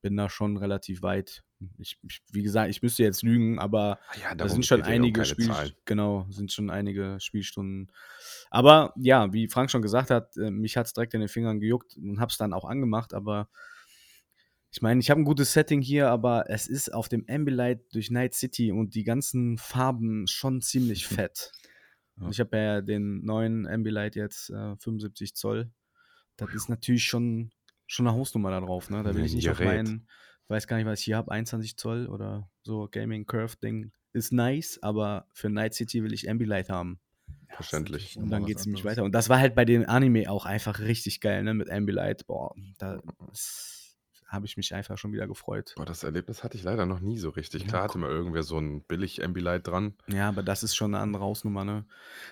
[0.00, 1.42] bin da schon relativ weit.
[1.78, 5.24] Ich, ich, wie gesagt, ich müsste jetzt lügen, aber ah ja, da sind schon einige
[5.24, 5.52] Spiel,
[5.86, 7.90] genau, sind schon einige Spielstunden.
[8.50, 11.58] Aber ja, wie Frank schon gesagt hat, äh, mich hat es direkt in den Fingern
[11.58, 13.48] gejuckt und habe es dann auch angemacht, aber
[14.70, 18.10] ich meine, ich habe ein gutes Setting hier, aber es ist auf dem Ambilight durch
[18.10, 21.52] Night City und die ganzen Farben schon ziemlich fett.
[22.20, 22.28] Ja.
[22.28, 25.70] Ich habe ja den neuen Ambilight jetzt, äh, 75 Zoll.
[26.36, 27.50] Das ist natürlich schon,
[27.86, 28.90] schon eine Hausnummer da drauf.
[28.90, 29.02] Ne?
[29.02, 30.08] Da will ich nicht auf meinen,
[30.48, 33.92] weiß gar nicht, was ich hier habe, 21 Zoll oder so Gaming Curve Ding.
[34.12, 37.00] Ist nice, aber für Night City will ich Ambilight haben.
[37.50, 38.16] Verständlich.
[38.16, 39.04] Und dann geht es nämlich weiter.
[39.04, 41.54] Und das war halt bei den Anime auch einfach richtig geil, ne?
[41.54, 42.26] Mit Ambilight.
[42.26, 43.02] Boah, da
[43.32, 43.77] ist
[44.28, 45.72] habe ich mich einfach schon wieder gefreut.
[45.76, 47.62] Boah, das Erlebnis hatte ich leider noch nie so richtig.
[47.62, 49.94] Ja, Klar hatte mal irgendwer so ein billig Ambilight dran.
[50.06, 51.86] Ja, aber das ist schon eine andere Hausnummer, ne?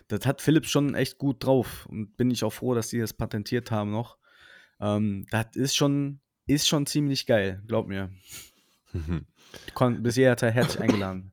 [0.08, 3.14] Das hat Philips schon echt gut drauf und bin ich auch froh, dass die das
[3.14, 4.18] patentiert haben noch.
[4.78, 8.10] Ähm, das ist schon, ist schon ziemlich geil, glaub mir.
[9.74, 11.32] Kon bis jeder Teil herzlich eingeladen.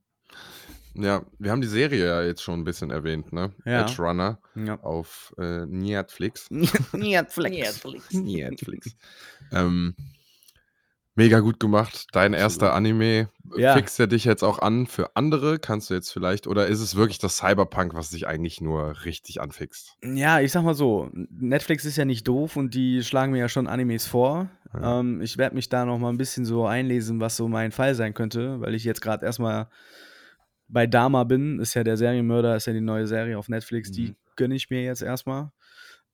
[0.95, 3.51] Ja, wir haben die Serie ja jetzt schon ein bisschen erwähnt, ne?
[3.65, 3.81] Ja.
[3.81, 4.79] Edge Runner ja.
[4.81, 6.49] auf äh, Netflix.
[6.51, 8.13] Netflix.
[8.13, 8.95] Netflix.
[9.51, 9.95] ähm,
[11.15, 12.07] Mega gut gemacht.
[12.11, 13.29] Dein erster Anime.
[13.55, 13.75] Ja.
[13.75, 15.59] Fixt er dich jetzt auch an für andere?
[15.59, 19.39] Kannst du jetzt vielleicht, oder ist es wirklich das Cyberpunk, was dich eigentlich nur richtig
[19.39, 19.95] anfixt?
[20.03, 23.49] Ja, ich sag mal so, Netflix ist ja nicht doof und die schlagen mir ja
[23.49, 24.49] schon Animes vor.
[24.73, 24.99] Ja.
[24.99, 27.93] Ähm, ich werde mich da noch mal ein bisschen so einlesen, was so mein Fall
[27.93, 29.67] sein könnte, weil ich jetzt gerade erstmal
[30.67, 31.59] bei Dama bin.
[31.59, 33.89] Ist ja der Serienmörder, ist ja die neue Serie auf Netflix.
[33.89, 33.93] Mhm.
[33.93, 35.51] Die gönne ich mir jetzt erstmal.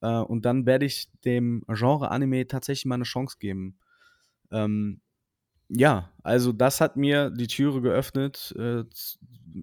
[0.02, 3.78] Äh, und dann werde ich dem Genre Anime tatsächlich mal eine Chance geben.
[4.52, 5.02] Ähm,
[5.70, 8.54] ja, also das hat mir die Türe geöffnet.
[8.58, 8.84] Äh,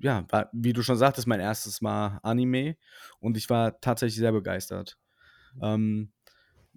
[0.01, 2.77] ja, war, wie du schon sagtest, mein erstes Mal Anime
[3.21, 4.99] und ich war tatsächlich sehr begeistert.
[5.63, 6.13] Ähm,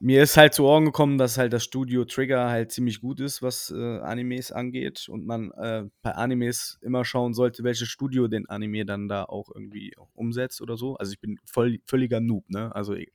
[0.02, 3.42] mir ist halt zu Ohren gekommen, dass halt das Studio Trigger halt ziemlich gut ist,
[3.42, 8.48] was äh, Animes angeht und man äh, bei Animes immer schauen sollte, welches Studio den
[8.50, 10.96] Anime dann da auch irgendwie umsetzt oder so.
[10.96, 12.74] Also ich bin voll, völliger Noob, ne?
[12.74, 13.06] Also ja.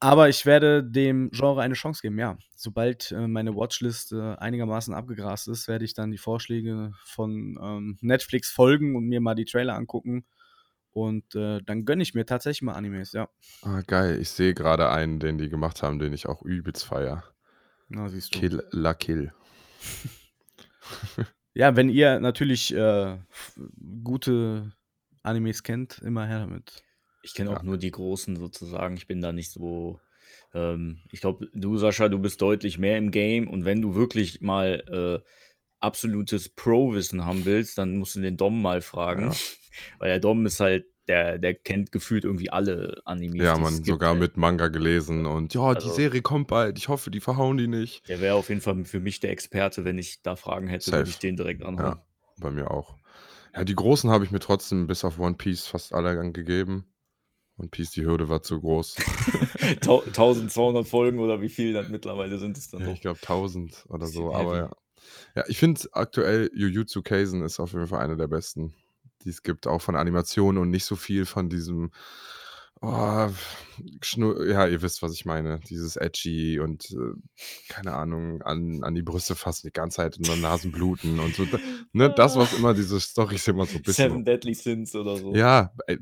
[0.00, 2.38] Aber ich werde dem Genre eine Chance geben, ja.
[2.56, 7.98] Sobald äh, meine Watchlist äh, einigermaßen abgegrast ist, werde ich dann die Vorschläge von ähm,
[8.00, 10.24] Netflix folgen und mir mal die Trailer angucken
[10.92, 13.28] und äh, dann gönne ich mir tatsächlich mal Animes, ja.
[13.62, 14.18] Ah, geil.
[14.20, 17.24] Ich sehe gerade einen, den die gemacht haben, den ich auch übelst feier.
[17.88, 18.38] Na, siehst du.
[18.38, 19.32] Kill la Kill.
[21.54, 23.18] ja, wenn ihr natürlich äh,
[24.02, 24.72] gute
[25.22, 26.82] Animes kennt, immer her damit.
[27.22, 27.62] Ich kenne auch ja.
[27.62, 28.96] nur die großen sozusagen.
[28.96, 30.00] Ich bin da nicht so.
[30.54, 34.40] Ähm, ich glaube, du, Sascha, du bist deutlich mehr im Game und wenn du wirklich
[34.40, 35.26] mal äh,
[35.80, 39.30] absolutes Pro-Wissen haben willst, dann musst du den Dom mal fragen.
[39.30, 39.36] Ja.
[39.98, 43.42] Weil der Dom ist halt, der, der kennt gefühlt irgendwie alle Animes.
[43.42, 44.20] Ja, man, sogar halt.
[44.20, 46.78] mit Manga gelesen und ja, also, die Serie kommt bald.
[46.78, 48.08] Ich hoffe, die verhauen die nicht.
[48.08, 51.10] Der wäre auf jeden Fall für mich der Experte, wenn ich da Fragen hätte, würde
[51.10, 51.96] ich den direkt anhauen.
[51.96, 52.04] Ja,
[52.38, 52.96] bei mir auch.
[53.54, 56.86] Ja, die großen habe ich mir trotzdem bis auf One Piece fast alle gegeben.
[57.60, 58.96] One Piece, die Hürde war zu groß.
[59.82, 64.06] 1200 Folgen oder wie viel dann mittlerweile sind es dann ja, Ich glaube 1000 oder
[64.06, 64.70] so, aber ja.
[65.34, 68.74] Ja, ich finde aktuell Jujutsu Kaisen ist auf jeden Fall einer der besten,
[69.24, 71.90] die es gibt, auch von Animationen und nicht so viel von diesem,
[72.80, 73.28] oh,
[74.48, 77.14] ja, ihr wisst, was ich meine, dieses Edgy und äh,
[77.68, 81.46] keine Ahnung, an, an die Brüste fassen die ganze Zeit und dann Nasenbluten und so.
[81.92, 84.10] Ne, das, was immer diese Storys immer so ein bisschen.
[84.10, 85.34] Seven Deadly Sins oder so.
[85.34, 85.98] Ja, ey,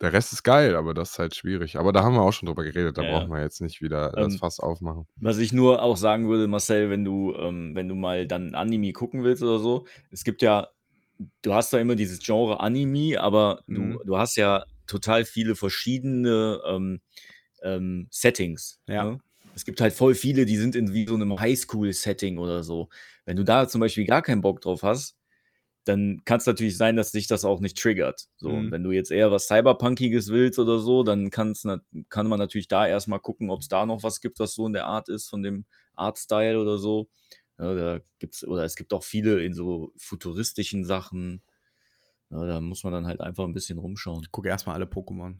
[0.00, 1.78] der Rest ist geil, aber das ist halt schwierig.
[1.78, 4.12] Aber da haben wir auch schon drüber geredet, da ja, brauchen wir jetzt nicht wieder
[4.16, 5.06] ähm, das Fass aufmachen.
[5.16, 8.92] Was ich nur auch sagen würde, Marcel, wenn du, ähm, wenn du mal dann Anime
[8.92, 10.68] gucken willst oder so, es gibt ja,
[11.42, 13.92] du hast da immer dieses Genre Anime, aber mhm.
[13.92, 17.00] du, du hast ja total viele verschiedene ähm,
[17.62, 18.80] ähm Settings.
[18.86, 19.04] Ja.
[19.04, 19.18] Ne?
[19.54, 22.90] Es gibt halt voll viele, die sind in wie so einem Highschool-Setting oder so.
[23.24, 25.16] Wenn du da zum Beispiel gar keinen Bock drauf hast,
[25.86, 28.26] dann kann es natürlich sein, dass sich das auch nicht triggert.
[28.36, 28.54] So, mhm.
[28.56, 31.64] und wenn du jetzt eher was Cyberpunkiges willst oder so, dann kann's,
[32.08, 34.72] kann man natürlich da erstmal gucken, ob es da noch was gibt, was so in
[34.72, 37.08] der Art ist, von dem Artstyle oder so.
[37.58, 41.42] Ja, da gibt's, oder es gibt auch viele in so futuristischen Sachen.
[42.30, 44.22] Ja, da muss man dann halt einfach ein bisschen rumschauen.
[44.24, 45.36] Ich gucke erstmal alle Pokémon.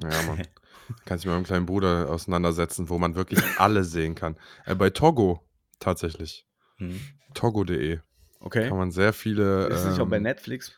[0.00, 0.46] Ja, man.
[1.04, 4.36] kann sich mit meinem kleinen Bruder auseinandersetzen, wo man wirklich alle sehen kann.
[4.64, 5.42] Äh, bei Togo
[5.80, 6.46] tatsächlich.
[6.78, 7.00] Mhm.
[7.34, 7.98] Togo.de.
[8.42, 8.68] Okay.
[8.68, 9.68] Kann man sehr viele.
[9.68, 10.76] Ist ähm, nicht auch bei ähm, Netflix?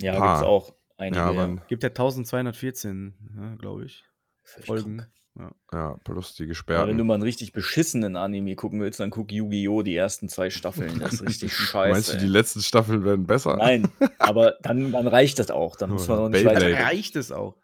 [0.00, 1.18] Ja, gibt es auch einige.
[1.18, 4.04] Ja, man, gibt ja 1214, ja, glaube ich.
[4.44, 5.06] Folgen.
[5.38, 5.52] Ja.
[5.72, 6.88] ja, plus die gesperrten.
[6.88, 9.82] wenn du mal einen richtig beschissenen Anime gucken willst, dann guck Yu-Gi-Oh!
[9.82, 10.98] die ersten zwei Staffeln.
[10.98, 11.92] Das ist richtig scheiße.
[11.92, 13.56] Meinst du, die letzten Staffeln werden besser?
[13.56, 15.76] Nein, aber dann, dann reicht das auch.
[15.76, 16.68] Dann muss man noch nicht weiter.
[16.68, 17.56] Dann reicht es auch.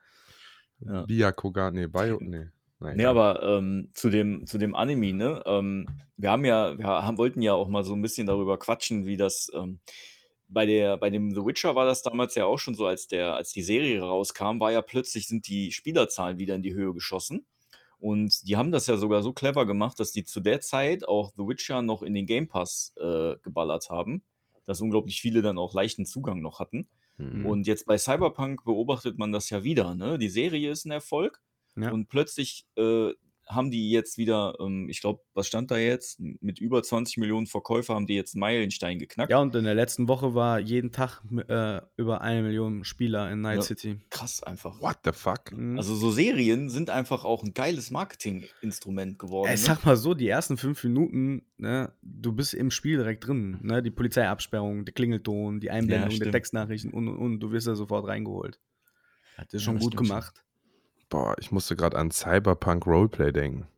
[0.78, 1.02] Ja.
[1.06, 2.46] Byakugan, nee, Bio, nee.
[2.78, 5.42] Nein, nee, aber ähm, zu, dem, zu dem Anime, ne?
[5.46, 5.86] Ähm,
[6.16, 9.16] wir haben ja, wir haben, wollten ja auch mal so ein bisschen darüber quatschen, wie
[9.16, 9.80] das ähm,
[10.48, 13.34] bei der, bei dem The Witcher war das damals ja auch schon so, als der,
[13.34, 17.46] als die Serie rauskam, war ja plötzlich sind die Spielerzahlen wieder in die Höhe geschossen.
[17.98, 21.32] Und die haben das ja sogar so clever gemacht, dass die zu der Zeit auch
[21.36, 24.22] The Witcher noch in den Game Pass äh, geballert haben,
[24.66, 26.88] dass unglaublich viele dann auch leichten Zugang noch hatten.
[27.16, 27.46] Mhm.
[27.46, 29.94] Und jetzt bei Cyberpunk beobachtet man das ja wieder.
[29.94, 30.18] Ne?
[30.18, 31.40] Die Serie ist ein Erfolg
[31.76, 31.90] ja.
[31.90, 33.12] Und plötzlich äh,
[33.48, 36.18] haben die jetzt wieder, ähm, ich glaube, was stand da jetzt?
[36.20, 39.30] Mit über 20 Millionen Verkäufer haben die jetzt einen Meilenstein geknackt.
[39.30, 43.42] Ja, und in der letzten Woche war jeden Tag äh, über eine Million Spieler in
[43.42, 44.00] Night ja, City.
[44.10, 44.80] Krass einfach.
[44.80, 45.52] What the fuck?
[45.52, 45.78] Mhm.
[45.78, 49.52] Also so Serien sind einfach auch ein geiles Marketinginstrument geworden.
[49.54, 49.66] Ich ne?
[49.66, 53.60] sag mal so, die ersten fünf Minuten, ne, du bist im Spiel direkt drin.
[53.62, 53.80] Ne?
[53.82, 57.76] Die Polizeiabsperrung, der Klingelton, die Einblendung ja, der Textnachrichten und, und, und du wirst da
[57.76, 58.58] sofort reingeholt.
[59.36, 60.45] Das ist schon ja, gut gemacht.
[61.08, 63.68] Boah, ich musste gerade an Cyberpunk Roleplay denken.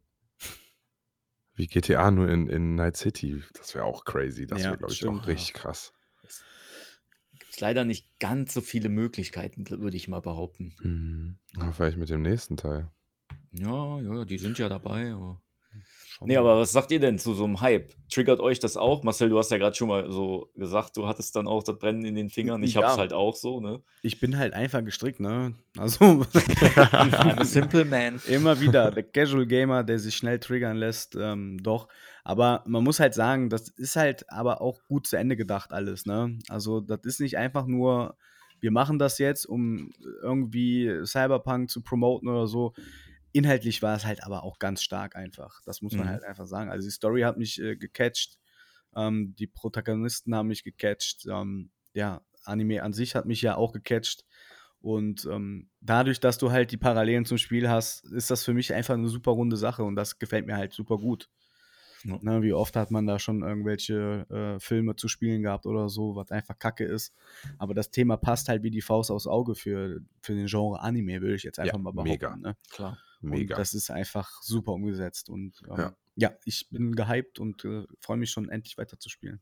[1.54, 3.42] Wie GTA nur in, in Night City.
[3.54, 4.46] Das wäre auch crazy.
[4.46, 5.60] Das ja, wäre, glaube ich, stimmt, auch richtig ja.
[5.60, 5.92] krass.
[6.22, 6.44] Es
[7.40, 10.74] gibt leider nicht ganz so viele Möglichkeiten, würde ich mal behaupten.
[10.80, 11.38] Mhm.
[11.56, 12.90] Ja, vielleicht mit dem nächsten Teil.
[13.50, 15.12] Ja, ja, die sind ja dabei.
[15.12, 15.42] Aber
[16.20, 17.92] Nee, aber was sagt ihr denn zu so einem Hype?
[18.11, 19.04] Triggert euch das auch?
[19.04, 22.04] Marcel, du hast ja gerade schon mal so gesagt, du hattest dann auch das Brennen
[22.04, 22.62] in den Fingern.
[22.62, 22.83] Ich ja.
[22.83, 23.83] hab's halt auch so, ne?
[24.02, 25.54] Ich bin halt einfach gestrickt, ne?
[25.76, 26.04] Also.
[26.04, 28.20] I'm a simple man.
[28.26, 31.88] Immer wieder der Casual Gamer, der sich schnell triggern lässt, ähm, doch.
[32.24, 36.04] Aber man muss halt sagen, das ist halt aber auch gut zu Ende gedacht, alles,
[36.04, 36.37] ne?
[36.48, 38.16] Also, das ist nicht einfach nur,
[38.61, 42.74] wir machen das jetzt, um irgendwie Cyberpunk zu promoten oder so
[43.32, 45.60] inhaltlich war es halt aber auch ganz stark einfach.
[45.64, 46.10] Das muss man mhm.
[46.10, 46.70] halt einfach sagen.
[46.70, 48.38] Also die Story hat mich äh, gecatcht,
[48.96, 53.72] ähm, die Protagonisten haben mich gecatcht, ähm, ja, Anime an sich hat mich ja auch
[53.72, 54.24] gecatcht.
[54.80, 58.72] Und ähm, dadurch, dass du halt die Parallelen zum Spiel hast, ist das für mich
[58.72, 61.28] einfach eine super runde Sache und das gefällt mir halt super gut.
[62.04, 62.16] Ja.
[62.22, 66.14] Ne, wie oft hat man da schon irgendwelche äh, Filme zu spielen gehabt oder so,
[66.14, 67.12] was einfach kacke ist.
[67.58, 71.20] Aber das Thema passt halt wie die Faust aufs Auge für, für den Genre Anime,
[71.20, 72.12] würde ich jetzt einfach ja, mal behaupten.
[72.12, 72.36] Mega.
[72.36, 72.56] Ne?
[72.70, 72.98] Klar.
[73.20, 73.54] Mega.
[73.54, 75.96] Und das ist einfach super umgesetzt und ähm, ja.
[76.16, 76.33] ja.
[76.44, 79.40] ich bin gehypt und äh, freue mich schon endlich weiter zu spielen.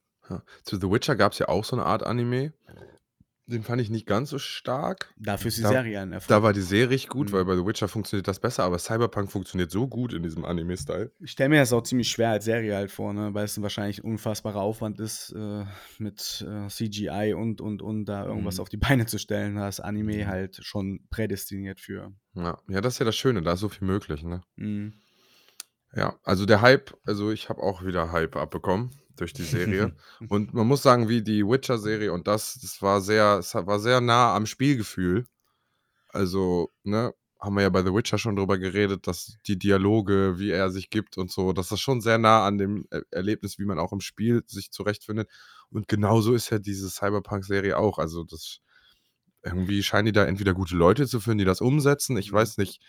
[0.65, 2.53] Zu The Witcher gab es ja auch so eine Art Anime.
[3.49, 5.15] Den fand ich nicht ganz so stark.
[5.17, 7.47] Dafür ist die Da Serie ein da war die Serie richtig gut, weil mhm.
[7.47, 11.13] bei The Witcher funktioniert das besser, aber Cyberpunk funktioniert so gut in diesem Anime-Style.
[11.21, 13.35] Ich stelle mir das auch ziemlich schwer als Serie halt vor, ne?
[13.35, 15.65] weil es wahrscheinlich ein unfassbarer Aufwand ist, äh,
[15.99, 18.63] mit äh, CGI und, und, und da irgendwas Mhm.
[18.63, 19.55] auf die Beine zu stellen.
[19.55, 20.27] Da ist Anime Mhm.
[20.27, 22.13] halt schon prädestiniert für.
[22.35, 22.59] Ja.
[22.69, 24.43] Ja, das ist ja das Schöne, da ist so viel möglich, ne?
[24.57, 24.95] Mhm.
[25.95, 29.97] Ja, also der Hype also ich habe auch wieder Hype abbekommen durch die Serie.
[30.29, 34.01] Und man muss sagen, wie die Witcher-Serie und das, das war sehr, es war sehr
[34.01, 35.27] nah am Spielgefühl.
[36.09, 40.51] Also, ne, haben wir ja bei The Witcher schon drüber geredet, dass die Dialoge, wie
[40.51, 43.67] er sich gibt und so, dass das schon sehr nah an dem er Erlebnis, wie
[43.67, 45.29] man auch im Spiel sich zurechtfindet.
[45.71, 47.99] Und genauso ist ja diese Cyberpunk-Serie auch.
[47.99, 48.61] Also, das
[49.43, 52.17] irgendwie scheinen die da entweder gute Leute zu finden, die das umsetzen.
[52.17, 52.37] Ich mhm.
[52.37, 52.83] weiß nicht,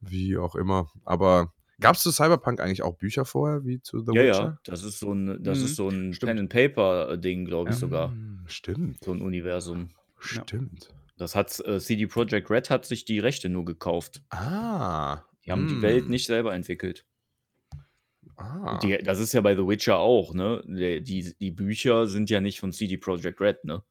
[0.00, 0.90] wie auch immer.
[1.04, 4.52] Aber Gab es zu Cyberpunk eigentlich auch Bücher vorher, wie zu The Ja, Witcher?
[4.52, 5.74] ja, das ist so ein, das ist Mhm.
[5.76, 6.30] so ein Stimmt.
[6.30, 7.80] Pen-and-Paper-Ding, glaube ich Ja.
[7.80, 8.10] sogar.
[8.10, 9.90] Hm, stimmt, So ein Universum.
[10.18, 10.88] Stimmt.
[11.16, 14.22] Das hat äh, CD Projekt Red hat sich die Rechte nur gekauft.
[14.30, 17.04] Ah, Die haben die Welt hm, nicht selber entwickelt.
[18.36, 18.78] Ah.
[18.82, 20.62] die, das ist ja bei The Witcher auch, ne?
[20.66, 23.82] Die, die, die Bücher sind ja nicht von CD Projekt Red, ne?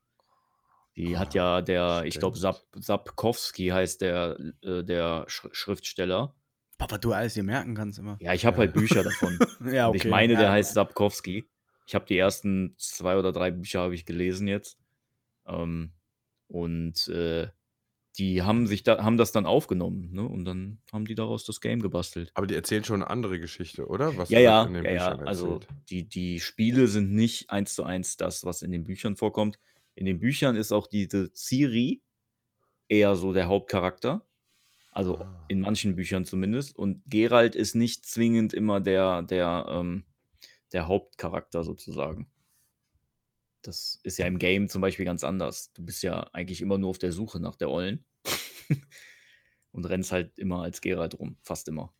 [0.96, 2.40] Die hat Ah, ja der, ich glaube, stimmt.
[2.40, 6.36] Sap, Sapkowski heißt der, äh, der Sch Schriftsteller.
[6.78, 8.18] Papa, du alles dir merken kannst immer.
[8.22, 8.62] Ja, ich habe Ja.
[8.62, 9.40] halt Bücher davon.
[9.74, 10.10] Ja, Und ich okay.
[10.10, 10.52] meine, der Ja.
[10.52, 11.50] heißt Sapkowski.
[11.88, 14.78] Ich habe die ersten zwei oder drei Bücher habe ich gelesen jetzt.
[15.48, 15.94] Ähm,
[16.48, 17.50] und äh,
[18.18, 20.24] die haben sich da, haben das dann aufgenommen, ne?
[20.24, 22.32] Und dann haben die daraus das Game gebastelt.
[22.36, 24.18] Aber die erzählen schon eine andere Geschichte, oder?
[24.18, 25.10] Was Ja, ja, in den ja, ja.
[25.10, 25.68] Büchern Also erzählt?
[25.90, 29.60] die, die Spiele sind nicht eins zu eins das, was in den Büchern vorkommt.
[29.96, 32.02] In den Büchern ist auch diese Ciri
[32.90, 34.27] eher so der Hauptcharakter.
[34.98, 35.46] Also Ah.
[35.48, 36.76] in manchen Büchern zumindest.
[36.76, 40.04] Und Geralt ist nicht zwingend immer der, der, ähm,
[40.74, 42.30] der Hauptcharakter sozusagen.
[43.62, 45.72] Das ist ja im Game zum Beispiel ganz anders.
[45.74, 48.06] Du bist ja eigentlich immer nur auf der Suche nach der Ollen.
[49.72, 51.38] Und rennst halt immer als Geralt rum.
[51.44, 51.94] Fast immer.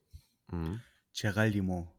[0.52, 0.82] Mhm.
[1.16, 1.92] Geraldimo.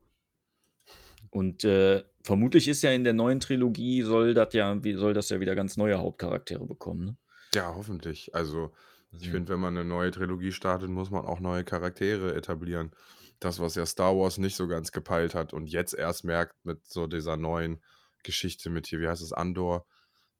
[1.30, 5.28] Und äh, vermutlich ist ja in der neuen Trilogie soll das ja, wie soll das
[5.28, 7.16] ja wieder ganz neue Hauptcharaktere bekommen, ne?
[7.54, 8.34] Ja, hoffentlich.
[8.34, 8.72] Also,
[9.16, 12.92] ich Also, finde, wenn man eine neue Trilogie startet, muss man auch neue Charaktere etablieren.
[13.40, 16.86] Das, was ja Star Wars nicht so ganz gepeilt hat und jetzt erst merkt mit
[16.86, 17.80] so dieser neuen
[18.24, 19.86] Geschichte mit hier, wie heißt es, Andor,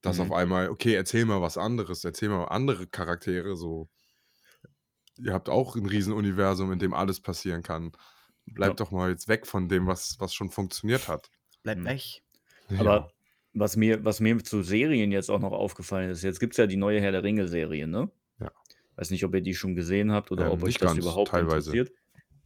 [0.02, 0.34] dass auf mhm.
[0.34, 3.88] einmal, okay, erzähl mal was anderes, erzähl mal andere Charaktere, so.
[5.16, 7.92] Ihr habt auch ein Riesenuniversum, in dem alles passieren kann.
[8.46, 8.52] Ja.
[8.54, 11.30] Bleibt doch mal jetzt weg von dem, was, was schon funktioniert hat.
[11.62, 11.84] Bleib Mhm.
[11.84, 12.02] weg.
[12.70, 12.80] Ja.
[12.80, 13.12] Aber
[13.54, 16.66] was mir, was mir zu Serien jetzt auch noch aufgefallen ist, jetzt gibt es ja
[16.66, 18.10] die neue Herr der Ringe-Serie, ne?
[18.98, 21.70] Weiß nicht, ob ihr die schon gesehen habt oder Ähm, ob euch das überhaupt teilweise.
[21.70, 21.92] interessiert.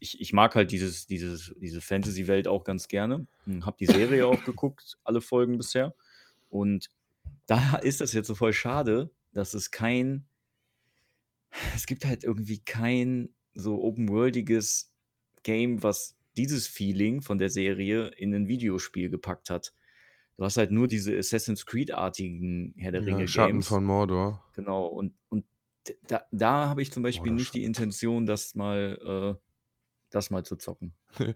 [0.00, 3.26] Ich, ich mag halt dieses, dieses, diese Fantasy-Welt auch ganz gerne.
[3.46, 5.94] Hm, Hab die Serie auch geguckt, alle Folgen bisher.
[6.50, 6.90] Und
[7.46, 10.26] da ist das jetzt so voll schade, dass es kein,
[11.74, 14.92] es gibt halt irgendwie kein so open-worldiges
[15.42, 19.72] Game, was dieses Feeling von der Serie in ein Videospiel gepackt hat.
[20.36, 24.44] Du hast halt nur diese Assassin's Creed-artigen Herr der Ja, Ringe Schatten von Mordor.
[24.54, 25.44] Genau, und, und
[26.06, 27.64] da, da habe ich zum Beispiel nicht die.
[27.64, 29.46] Intention, das mal, äh,
[30.10, 30.94] das mal zu zocken.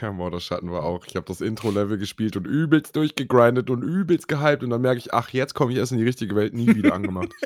[0.00, 1.06] Ja, Morderschatten war auch.
[1.06, 5.12] Ich habe das Intro-Level gespielt und übelst durchgegrindet und übelst gehypt und dann merke ich,
[5.12, 7.32] ach, jetzt komme ich erst in die richtige Welt, nie wieder angemacht.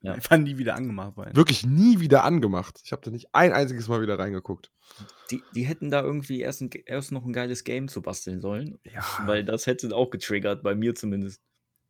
[0.00, 0.12] Ja.
[0.12, 1.34] Einfach nie wieder angemacht worden.
[1.34, 2.80] Wirklich nie wieder angemacht.
[2.84, 4.70] Ich habe da nicht ein einziges Mal wieder reingeguckt.
[5.30, 8.78] Die, die hätten da irgendwie erst, ein, erst noch ein geiles Game zu basteln sollen,
[8.84, 11.42] Ja, weil das hätte auch getriggert, bei mir zumindest.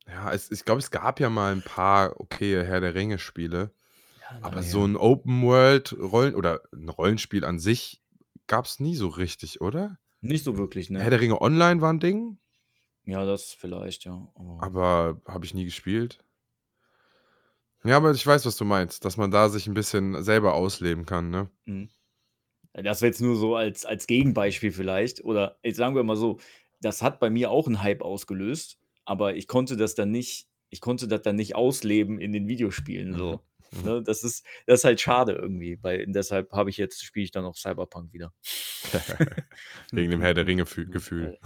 [0.09, 3.71] Ja es, ich glaube, es gab ja mal ein paar okay Herr der Ringe-Spiele.
[4.21, 8.03] Ja, Aber dann, so ein Open-World-Rollen oder ein Rollenspiel an sich
[8.47, 9.99] gab es nie so richtig, oder?
[10.21, 11.11] nicht so wirklich, Herr ne?
[11.11, 12.39] der Ringe Online war ein Ding,
[13.05, 14.29] Ja, das vielleicht, ja.
[14.35, 16.19] Aber aber habe ich nie gespielt.
[17.85, 21.07] Ja, aber ich weiß, was du meinst, dass man da sich ein bisschen selber ausleben
[21.07, 21.49] kann, ne?
[21.65, 21.89] Mhm.
[22.73, 25.25] Das wäre jetzt nur so als, als Gegenbeispiel vielleicht.
[25.25, 26.39] Oder jetzt sagen wir mal so,
[26.81, 28.79] das hat bei mir auch einen Hype ausgelöst,
[29.09, 33.15] aber ich konnte das dann nicht, ich konnte das dann nicht ausleben in den Videospielen.
[33.15, 33.41] So.
[33.73, 33.85] Mhm.
[33.85, 37.31] Ne, das, ist, das ist halt schade irgendwie, weil deshalb habe ich jetzt, spiele ich
[37.31, 38.35] dann auch Cyberpunk wieder.
[39.93, 41.39] Wegen dem Herr der Ringe-Gefühl.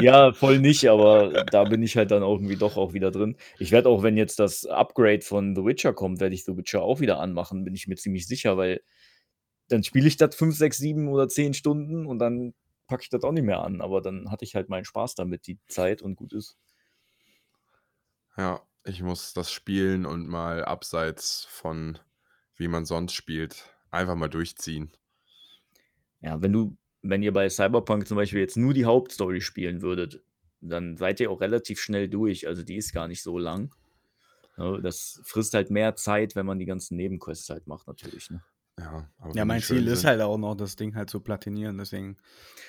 [0.00, 3.36] ja, voll nicht, aber da bin ich halt dann irgendwie doch auch wieder drin.
[3.58, 6.82] Ich werde auch, wenn jetzt das Upgrade von The Witcher kommt, werde ich The Witcher
[6.82, 8.80] auch wieder anmachen, bin ich mir ziemlich sicher, weil
[9.68, 12.52] dann spiele ich das 5, 6, 7 oder 10 Stunden und dann
[12.88, 13.80] packe ich das auch nicht mehr an.
[13.80, 16.56] Aber dann hatte ich halt meinen Spaß damit, die Zeit und gut ist.
[18.36, 21.98] Ja, ich muss das spielen und mal abseits von
[22.60, 24.92] wie man sonst spielt, einfach mal durchziehen.
[26.20, 30.22] Ja, wenn du, wenn ihr bei Cyberpunk zum Beispiel jetzt nur die Hauptstory spielen würdet,
[30.60, 32.46] dann seid ihr auch relativ schnell durch.
[32.46, 33.74] Also die ist gar nicht so lang.
[34.56, 38.28] das frisst halt mehr Zeit, wenn man die ganzen Nebenquests halt macht, natürlich.
[38.28, 38.42] Ne?
[38.78, 41.78] Ja, ja mein Ziel ist halt auch noch, das Ding halt zu platinieren.
[41.78, 42.18] Deswegen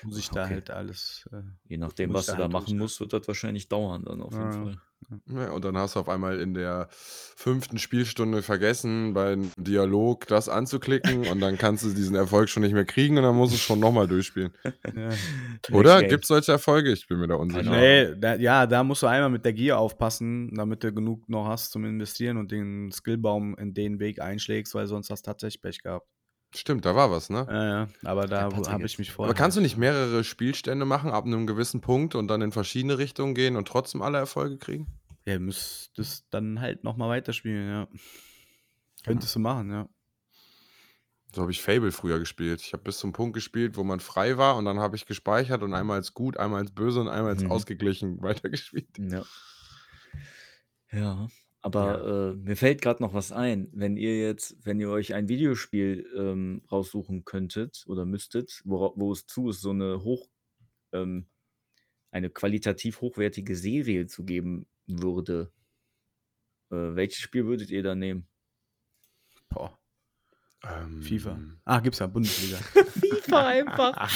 [0.04, 1.28] muss ich da halt alles.
[1.34, 4.32] Äh, Je nachdem, was du da halt machen musst, wird das wahrscheinlich dauern dann auf
[4.32, 4.64] jeden ja.
[4.64, 4.82] Fall.
[5.28, 10.48] Ja, und dann hast du auf einmal in der fünften Spielstunde vergessen, beim Dialog das
[10.48, 13.56] anzuklicken und dann kannst du diesen Erfolg schon nicht mehr kriegen und dann musst du
[13.56, 14.52] es schon nochmal durchspielen.
[14.96, 15.10] Ja.
[15.72, 16.04] Oder?
[16.04, 16.92] Gibt es solche Erfolge?
[16.92, 17.70] Ich bin mir da unsicher.
[17.70, 21.48] Nee, da, ja, da musst du einmal mit der Gier aufpassen, damit du genug noch
[21.48, 25.62] hast zum Investieren und den Skillbaum in den Weg einschlägst, weil sonst hast du tatsächlich
[25.62, 26.08] Pech gehabt.
[26.54, 27.48] Stimmt, da war was, ne?
[27.50, 27.88] Ja, ja.
[28.04, 29.32] Aber da habe ich mich vorher.
[29.32, 32.98] Aber kannst du nicht mehrere Spielstände machen ab einem gewissen Punkt und dann in verschiedene
[32.98, 34.88] Richtungen gehen und trotzdem alle Erfolge kriegen?
[35.26, 37.88] Ja, müsstest dann halt nochmal weiterspielen, ja.
[39.04, 39.88] Könntest du machen, ja.
[41.34, 42.62] So habe ich Fable früher gespielt.
[42.62, 45.64] Ich habe bis zum Punkt gespielt, wo man frei war und dann habe ich gespeichert
[45.64, 47.52] und einmal als gut, einmal als böse und einmal als Mhm.
[47.52, 48.90] ausgeglichen weitergespielt.
[48.98, 49.24] Ja.
[50.92, 51.28] Ja.
[51.64, 52.30] Aber Ja.
[52.32, 53.70] äh, mir fällt gerade noch was ein.
[53.72, 59.12] Wenn ihr jetzt, wenn ihr euch ein Videospiel ähm, raussuchen könntet oder müsstet, wo, wo
[59.12, 60.28] es zu ist, so eine hoch,
[60.92, 61.28] ähm,
[62.12, 65.52] eine qualitativ hochwertige Serie zu geben würde,
[66.72, 68.28] äh, welches Spiel würdet ihr da nehmen?
[69.50, 69.78] Boah.
[70.64, 71.40] Ähm, FIFA.
[71.66, 72.58] Ah, gibt's ja Bundesliga.
[73.00, 74.12] FIFA einfach.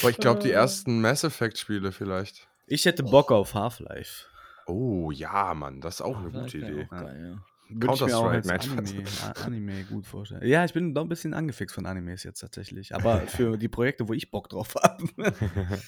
[0.00, 2.48] Boah, ich glaube, die ersten Mass Effect-Spiele vielleicht.
[2.66, 4.26] Ich hätte Bock auf Half-Life.
[4.70, 6.86] Oh ja, Mann, das ist auch eine gute Idee.
[6.86, 7.44] Auch geil, ja.
[7.72, 9.04] Würde ich mir auch als Anime,
[9.44, 10.44] Anime gut vorstellen.
[10.44, 12.94] Ja, ich bin doch ein bisschen angefixt von Animes jetzt tatsächlich.
[12.94, 15.06] Aber für die Projekte, wo ich Bock drauf habe.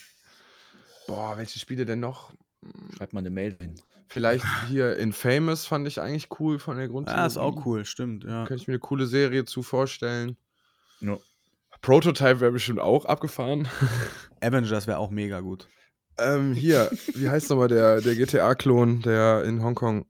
[1.09, 2.33] Boah, welche Spiele denn noch?
[2.97, 3.75] Schreibt mal eine Mail hin.
[4.09, 7.21] Vielleicht hier Infamous fand ich eigentlich cool von der Grundserie.
[7.21, 8.45] Ja, ist auch cool, stimmt, ja.
[8.45, 10.37] Könnte ich mir eine coole Serie zu vorstellen.
[11.01, 11.19] Ja.
[11.81, 13.67] Prototype wäre bestimmt auch abgefahren.
[14.41, 15.67] Avengers wäre auch mega gut.
[16.19, 20.07] Ähm, hier, wie heißt nochmal der, der GTA-Klon, der in Hongkong.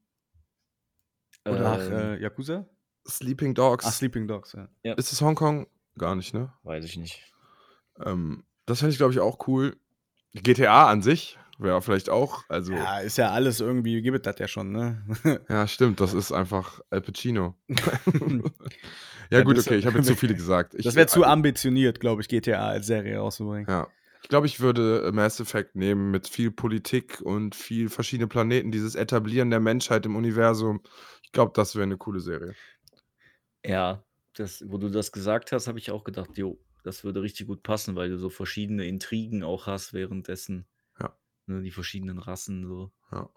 [1.44, 2.66] Oder ähm, äh, Yakuza?
[3.08, 3.84] Sleeping Dogs.
[3.86, 4.68] Ach, Sleeping Dogs, ja.
[4.82, 4.94] ja.
[4.94, 5.66] Ist es Hongkong?
[5.98, 6.52] Gar nicht, ne?
[6.62, 7.32] Weiß ich nicht.
[8.04, 9.76] Ähm, das fände ich, glaube ich, auch cool.
[10.34, 12.44] GTA an sich wäre vielleicht auch.
[12.48, 15.02] Also, ja, ist ja alles irgendwie, gibt es das ja schon, ne?
[15.48, 17.54] ja, stimmt, das ist einfach Al Pacino.
[19.30, 20.74] ja, gut, okay, ich habe jetzt zu viele gesagt.
[20.74, 23.66] Ich, das wäre zu ambitioniert, glaube ich, GTA als Serie rauszubringen.
[23.68, 23.88] Ja.
[24.22, 28.70] Ich glaube, ich würde äh, Mass Effect nehmen mit viel Politik und viel verschiedene Planeten,
[28.70, 30.80] dieses Etablieren der Menschheit im Universum.
[31.22, 32.54] Ich glaube, das wäre eine coole Serie.
[33.64, 34.04] Ja,
[34.34, 37.62] das, wo du das gesagt hast, habe ich auch gedacht, jo, das würde richtig gut
[37.62, 40.66] passen, weil du so verschiedene Intrigen auch hast währenddessen.
[41.00, 41.16] Ja.
[41.46, 42.92] Ne, die verschiedenen Rassen so.
[43.10, 43.28] Ja.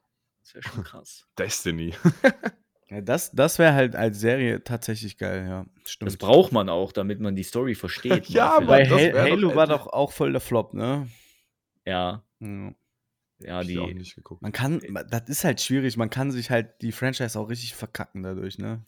[0.41, 1.27] Das wäre schon krass.
[1.37, 1.95] Destiny.
[2.89, 5.65] Ja, das das wäre halt als Serie tatsächlich geil, ja.
[5.85, 6.11] Stimmt.
[6.11, 8.29] Das braucht man auch, damit man die Story versteht.
[8.29, 11.07] ja, aber Bei Ha Halo doch war doch auch voll der Flop, ne?
[11.85, 12.23] Ja.
[12.39, 12.73] Ja,
[13.39, 13.79] ja die.
[13.79, 14.41] Auch nicht geguckt.
[14.41, 15.97] Man kann, das ist halt schwierig.
[15.97, 18.83] Man kann sich halt die Franchise auch richtig verkacken dadurch, ne?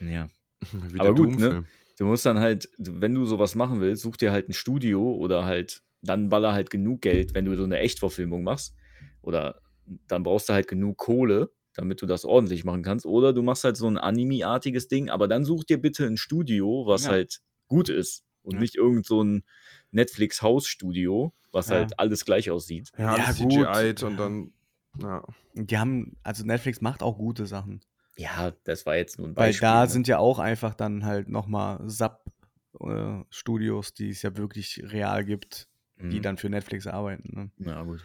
[0.00, 0.28] Ja.
[0.98, 1.64] aber gut, ne?
[1.98, 5.44] Du musst dann halt, wenn du sowas machen willst, such dir halt ein Studio oder
[5.44, 8.74] halt, dann baller halt genug Geld, wenn du so eine Echtverfilmung machst.
[9.22, 9.60] Oder
[10.08, 13.06] dann brauchst du halt genug Kohle damit du das ordentlich machen kannst.
[13.06, 16.84] Oder du machst halt so ein Anime-artiges Ding, aber dann such dir bitte ein Studio,
[16.86, 17.10] was ja.
[17.10, 18.60] halt gut ist und ja.
[18.60, 19.44] nicht irgend so ein
[19.92, 21.76] Netflix-Haus-Studio, was ja.
[21.76, 22.90] halt alles gleich aussieht.
[22.98, 24.02] Ja, ja gut.
[24.02, 24.52] und dann,
[24.98, 25.24] ja.
[25.54, 27.80] Die haben, also Netflix macht auch gute Sachen.
[28.16, 29.66] Ja, das war jetzt nur ein Beispiel.
[29.66, 29.90] Weil da ne?
[29.90, 36.10] sind ja auch einfach dann halt nochmal Sub-Studios, die es ja wirklich real gibt, mhm.
[36.10, 37.30] die dann für Netflix arbeiten.
[37.32, 37.50] Ne?
[37.66, 38.04] Ja, gut.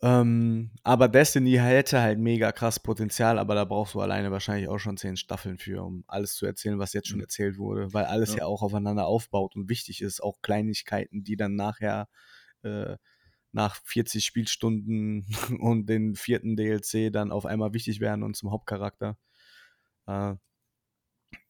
[0.00, 4.78] Ähm, aber Destiny hätte halt mega krass Potenzial, aber da brauchst du alleine wahrscheinlich auch
[4.78, 7.24] schon zehn Staffeln für, um alles zu erzählen, was jetzt schon mhm.
[7.24, 8.38] erzählt wurde, weil alles ja.
[8.38, 8.46] ja.
[8.46, 12.08] auch aufeinander aufbaut und wichtig ist, auch Kleinigkeiten, die dann nachher
[12.62, 12.96] äh,
[13.50, 15.26] nach 40 Spielstunden
[15.60, 19.16] und den vierten DLC dann auf einmal wichtig werden und zum Hauptcharakter.
[20.06, 20.34] Äh,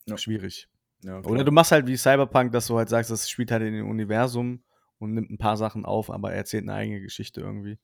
[0.07, 0.16] ja.
[0.16, 0.68] Schwierig.
[1.05, 3.74] Ja, Oder du machst halt wie Cyberpunk, dass du halt sagst, das spielt halt in
[3.74, 4.64] dem Universum
[4.99, 7.78] und nimmt ein paar Sachen auf, aber erzählt eine eigene Geschichte irgendwie.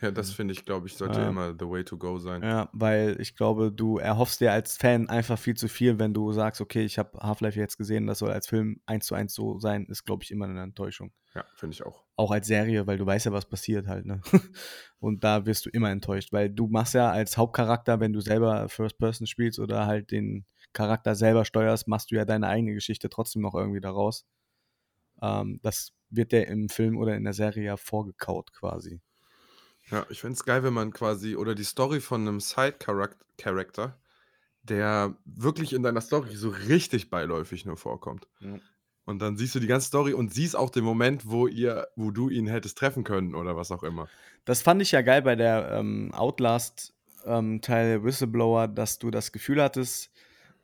[0.00, 1.28] Ja, das finde ich, glaube ich, sollte Ja.
[1.28, 2.42] immer the way to go sein.
[2.42, 6.32] Ja, weil ich glaube, du erhoffst dir als Fan einfach viel zu viel, wenn du
[6.32, 9.58] sagst, okay, ich habe Half-Life jetzt gesehen, das soll als Film eins zu eins so
[9.58, 11.12] sein, ist, glaube ich, immer eine Enttäuschung.
[11.34, 12.04] Ja, finde ich auch.
[12.16, 14.20] Auch als Serie, weil du weißt ja, was passiert halt, ne?
[15.00, 18.68] Und da wirst du immer enttäuscht, weil du machst ja als Hauptcharakter, wenn du selber
[18.68, 23.10] First Person spielst oder halt den Charakter selber steuerst, machst du ja deine eigene Geschichte
[23.10, 24.24] trotzdem noch irgendwie daraus.
[25.22, 29.00] Ähm, das wird dir im Film oder in der Serie ja vorgekaut quasi.
[29.90, 33.98] Ja, ich finde es geil, wenn man quasi, oder die Story von einem Side-Character,
[34.62, 38.28] der wirklich in deiner Story so richtig beiläufig nur vorkommt.
[38.40, 38.58] Ja.
[39.04, 42.10] Und dann siehst du die ganze Story und siehst auch den Moment, wo ihr, wo
[42.10, 44.08] du ihn hättest treffen können oder was auch immer.
[44.44, 50.12] Das fand ich ja geil bei der ähm, Outlast-Teil Whistleblower, dass du das Gefühl hattest,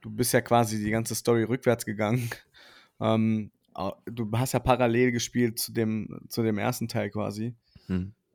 [0.01, 2.31] du bist ja quasi die ganze Story rückwärts gegangen.
[2.99, 3.51] Ähm,
[4.07, 7.55] du hast ja parallel gespielt zu dem, zu dem ersten Teil quasi.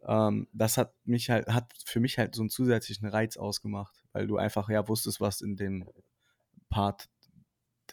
[0.08, 4.28] Ähm, das hat mich halt, hat für mich halt so einen zusätzlichen Reiz ausgemacht, weil
[4.28, 5.88] du einfach ja wusstest, was in dem
[6.70, 7.10] Part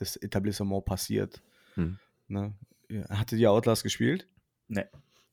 [0.01, 1.43] des Etablissements passiert.
[1.75, 1.99] Hm.
[2.29, 2.55] Ne?
[2.89, 4.29] Ja, Hattet ihr Outlast gespielt?
[4.69, 4.85] Nee.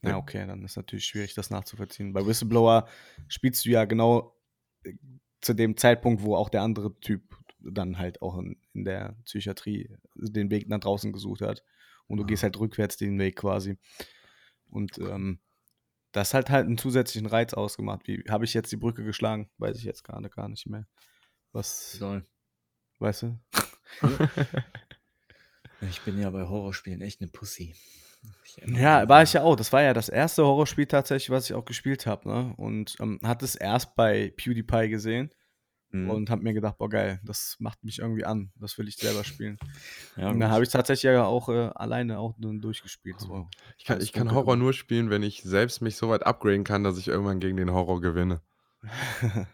[0.02, 0.18] Ja, Ja.
[0.18, 2.14] okay, dann ist natürlich schwierig, das nachzuvollziehen.
[2.14, 2.88] Bei Whistleblower
[3.28, 4.36] spielst du ja genau
[4.84, 4.94] äh,
[5.42, 9.90] zu dem Zeitpunkt, wo auch der andere Typ dann halt auch in, in der Psychiatrie
[10.16, 11.64] den Weg nach draußen gesucht hat.
[12.08, 12.28] Und du Ah.
[12.28, 13.78] gehst halt rückwärts den Weg quasi.
[14.70, 15.40] Und ähm,
[16.16, 18.08] das hat halt einen zusätzlichen Reiz ausgemacht.
[18.08, 19.50] Wie habe ich jetzt die Brücke geschlagen?
[19.58, 20.88] Weiß ich jetzt gerade gar nicht mehr.
[21.52, 22.26] Was, Soll.
[23.00, 23.40] weißt du?
[25.82, 27.76] Ich bin ja bei Horrorspielen echt eine Pussy.
[28.66, 29.56] Ja, war ich ja auch.
[29.58, 32.30] Das war ja das erste Horrorspiel tatsächlich, was ich auch gespielt habe.
[32.30, 32.54] Ne?
[32.56, 35.30] Und ähm, hatte es erst bei PewDiePie gesehen
[35.96, 36.10] Mhm.
[36.10, 38.52] und habe mir gedacht, boah geil, das macht mich irgendwie an.
[38.56, 39.58] Das will ich selber spielen.
[40.18, 43.20] ja, und dann habe ich tatsächlich ja auch äh, alleine auch durchgespielt.
[43.20, 43.48] So.
[43.78, 44.60] Ich kann, ich kann Horror gemacht.
[44.60, 47.72] nur spielen, wenn ich selbst mich so weit upgraden kann, dass ich irgendwann gegen den
[47.72, 48.42] Horror gewinne.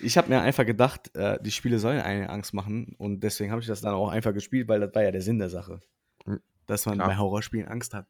[0.00, 3.60] Ich habe mir einfach gedacht, äh, die Spiele sollen eine Angst machen und deswegen habe
[3.60, 5.80] ich das dann auch einfach gespielt, weil das war ja der Sinn der Sache.
[6.24, 6.40] Mhm.
[6.66, 7.08] Dass man Klar.
[7.08, 8.06] bei Horrorspielen Angst hat.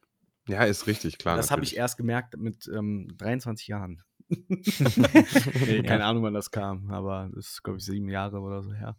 [0.48, 1.36] Ja, ist richtig, klar.
[1.36, 4.02] das habe ich erst gemerkt mit ähm, 23 Jahren.
[5.66, 8.72] nee, keine Ahnung, wann das kam, aber das ist, glaube ich, sieben Jahre oder so
[8.72, 8.96] her.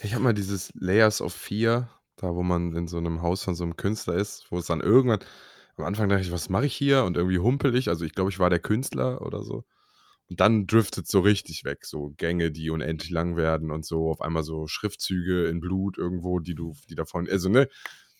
[0.00, 3.54] Ich habe mal dieses Layers of Fear, da wo man in so einem Haus von
[3.54, 5.20] so einem Künstler ist, wo es dann irgendwann,
[5.76, 7.04] am Anfang dachte ich, was mache ich hier?
[7.04, 7.88] Und irgendwie humpel ich.
[7.88, 9.64] Also ich glaube, ich war der Künstler oder so.
[10.28, 14.20] Und dann driftet so richtig weg, so Gänge, die unendlich lang werden und so auf
[14.20, 17.68] einmal so Schriftzüge in Blut irgendwo, die du, die davon, also ne,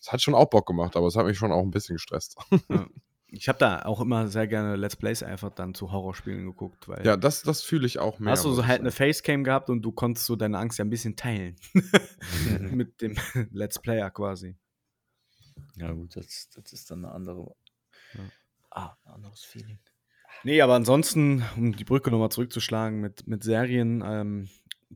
[0.00, 2.36] es hat schon auch Bock gemacht, aber es hat mich schon auch ein bisschen gestresst.
[3.30, 7.04] Ich habe da auch immer sehr gerne Let's Plays einfach dann zu Horrorspielen geguckt, weil
[7.04, 8.32] Ja, das, das fühle ich auch mehr.
[8.32, 8.90] hast du so halt eine.
[8.90, 11.56] Facecam gehabt und du konntest so deine Angst ja ein bisschen teilen.
[12.72, 13.16] Mit dem
[13.52, 14.56] Let's Player quasi.
[15.76, 17.54] Ja, gut, das, das ist dann eine andere.
[18.14, 18.20] Ja.
[18.70, 19.78] Ah, ein anderes Feeling.
[20.44, 24.48] Nee, aber ansonsten, um die Brücke nochmal zurückzuschlagen mit, mit Serien, ähm,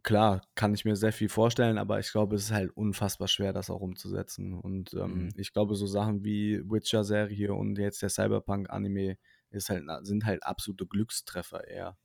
[0.03, 3.53] klar, kann ich mir sehr viel vorstellen, aber ich glaube, es ist halt unfassbar schwer,
[3.53, 4.55] das auch umzusetzen.
[4.55, 5.35] Und ähm, Mhm.
[5.37, 9.19] ich glaube, so Sachen wie Witcher-Serie und jetzt der Cyberpunk-Anime
[9.69, 11.99] halt, sind halt absolute Glückstreffer eher.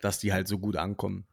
[0.00, 1.26] Dass die halt so gut ankommen.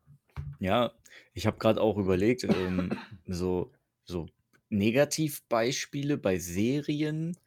[0.60, 0.94] Ja,
[1.34, 2.96] ich habe gerade auch überlegt, ähm,
[3.26, 3.72] so,
[4.04, 4.28] so
[4.70, 7.38] Negativbeispiele bei Serien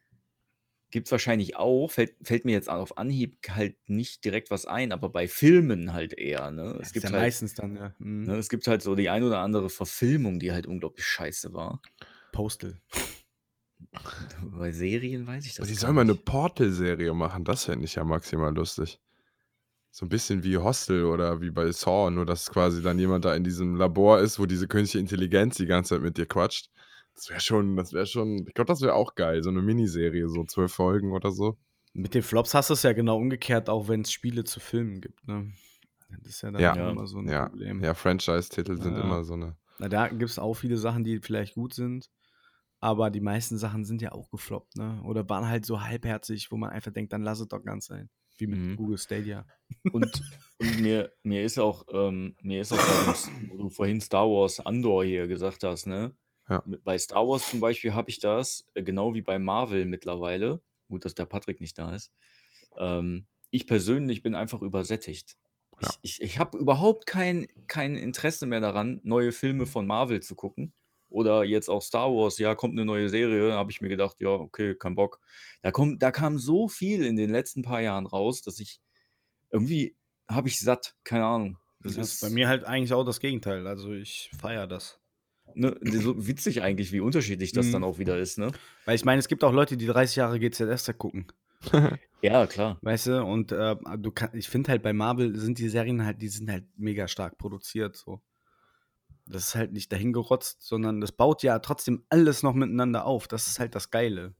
[0.95, 4.93] gibt es wahrscheinlich auch, fällt, fällt mir jetzt auf Anhieb halt nicht direkt was ein,
[4.93, 6.51] aber bei Filmen halt eher.
[6.51, 6.79] Ne?
[6.81, 7.93] Es, gibt ja halt, meistens dann, ja.
[7.99, 8.23] Mhm.
[8.23, 11.81] ne, es gibt halt so die ein oder andere Verfilmung, die halt unglaublich scheiße war.
[12.31, 12.79] Postal.
[14.41, 16.15] Bei Serien weiß ich das Aber die sollen mal eine.
[16.15, 19.01] Portal-Serie machen, das fände ich ja maximal lustig.
[19.91, 23.35] So ein bisschen wie Hostel oder wie bei Saw, nur dass quasi dann jemand da
[23.35, 26.69] in diesem Labor ist, wo diese künstliche Intelligenz die ganze Zeit mit dir quatscht.
[27.15, 30.27] Das wäre schon, das wäre schon, ich glaube, das wäre auch geil, so eine Miniserie,
[30.27, 31.57] so zwölf Folgen oder so.
[31.93, 34.99] Mit den Flops hast du es ja genau umgekehrt, auch wenn es Spiele zu Filmen
[34.99, 35.25] gibt.
[35.27, 35.53] Ne?
[36.09, 36.91] Das ist ja dann Ja.
[36.91, 37.81] immer so ein Ja, Problem.
[37.83, 39.01] ja Franchise-Titel sind Ja.
[39.01, 39.55] immer so eine.
[39.79, 42.09] Na, da gibt es auch viele Sachen, die vielleicht gut sind,
[42.81, 45.01] aber die meisten Sachen sind ja auch gefloppt, ne?
[45.05, 48.09] Oder waren halt so halbherzig, wo man einfach denkt, dann lass es doch ganz sein.
[48.37, 48.75] Wie mit Mhm.
[48.75, 49.45] Google Stadia.
[49.91, 50.21] Und,
[50.57, 52.77] und mir, mir ist auch, ähm, mir ist auch,
[53.47, 56.13] wo du vorhin Star Wars Andor hier gesagt hast, ne?
[56.49, 56.63] Ja.
[56.83, 60.61] Bei Star Wars zum Beispiel habe ich das, äh, genau wie bei Marvel mittlerweile.
[60.89, 62.11] Gut, dass der Patrick nicht da ist.
[62.77, 65.37] Ähm, ich persönlich bin einfach übersättigt.
[65.81, 65.89] Ja.
[66.01, 70.35] Ich, ich, ich habe überhaupt kein, kein Interesse mehr daran, neue Filme von Marvel zu
[70.35, 70.73] gucken.
[71.09, 74.29] Oder jetzt auch Star Wars, ja, kommt eine neue Serie, habe ich mir gedacht, ja,
[74.29, 75.19] okay, kein Bock.
[75.61, 78.81] Da, kommt, da kam so viel in den letzten paar Jahren raus, dass ich
[79.51, 79.95] irgendwie
[80.27, 81.57] habe ich satt, keine Ahnung.
[81.79, 83.67] Das, Das ist bei mir halt eigentlich auch das Gegenteil.
[83.67, 84.99] Also ich feiere das.
[85.55, 87.71] Ne, so witzig eigentlich, wie unterschiedlich das Mhm.
[87.71, 88.51] dann auch wieder ist, ne?
[88.85, 91.27] Weil ich meine, es gibt auch Leute, die 30 Jahre GZSZ gucken.
[92.21, 92.77] ja, klar.
[92.81, 96.21] Weißt du, und äh, du kann, ich finde halt bei Marvel sind die Serien halt,
[96.21, 97.95] die sind halt mega stark produziert.
[97.95, 98.21] So.
[99.25, 103.27] Das ist halt nicht dahingerotzt, sondern das baut ja trotzdem alles noch miteinander auf.
[103.27, 104.35] Das ist halt das Geile.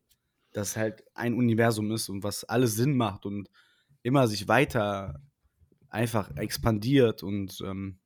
[0.52, 3.50] Dass es halt ein Universum ist und was alles Sinn macht und
[4.04, 5.22] immer sich weiter
[5.90, 8.00] einfach expandiert und ähm,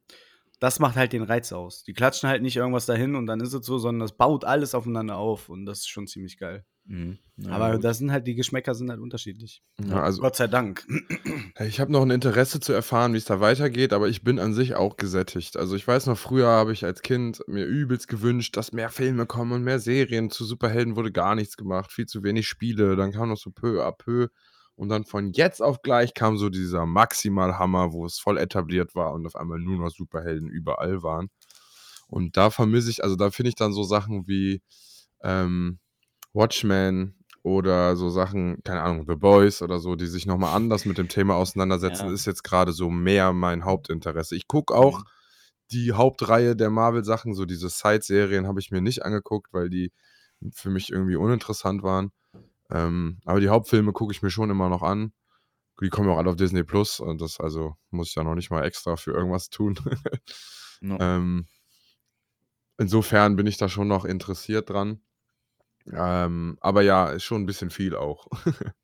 [0.60, 1.84] das macht halt den Reiz aus.
[1.84, 4.76] Die klatschen halt nicht irgendwas dahin und dann ist es so, sondern das baut alles
[4.76, 6.66] aufeinander auf und das ist schon ziemlich geil.
[6.86, 7.20] Mhm.
[7.38, 7.84] Ja, Aber gut.
[7.84, 9.64] das sind halt, die Geschmäcker sind halt unterschiedlich.
[9.80, 10.86] Ja, also, Gott sei Dank.
[11.60, 14.53] Ich habe noch ein Interesse zu erfahren, wie es da weitergeht, aber ich bin an
[14.53, 15.55] sich auch gesättigt.
[15.57, 19.26] Also ich weiß noch, früher habe ich als Kind mir übelst gewünscht, dass mehr Filme
[19.26, 20.30] kommen und mehr Serien.
[20.30, 22.95] Zu Superhelden wurde gar nichts gemacht, viel zu wenig Spiele.
[22.95, 24.30] Dann kam noch so peu à peu
[24.80, 29.12] und dann von jetzt auf gleich kam so dieser Maximalhammer, wo es voll etabliert war
[29.12, 31.30] und auf einmal nur noch Superhelden überall waren.
[32.08, 34.62] Und da vermisse ich, also da finde ich dann so Sachen wie
[35.22, 35.80] ähm,
[36.32, 40.98] Watchmen oder so Sachen, keine Ahnung, The Boys oder so, die sich nochmal anders mit
[40.98, 42.14] dem Thema auseinandersetzen, ja.
[42.14, 44.38] ist jetzt gerade so mehr mein Hauptinteresse.
[44.38, 45.04] Ich gucke auch mhm.
[45.74, 49.92] die Hauptreihe der Marvel-Sachen, so diese Side-Serien habe ich mir nicht angeguckt, weil die
[50.54, 52.14] für mich irgendwie uninteressant waren.
[52.72, 55.14] Ähm, aber die Hauptfilme gucke ich mir schon immer noch an.
[55.82, 58.36] Die kommen ja auch alle auf Disney Plus und das also muss ich ja noch
[58.36, 59.80] nicht mal extra für irgendwas tun.
[60.82, 60.98] no.
[61.00, 61.48] ähm,
[62.78, 65.02] insofern bin ich da schon noch interessiert dran.
[65.92, 68.28] Ähm, aber ja, ist schon ein bisschen viel auch.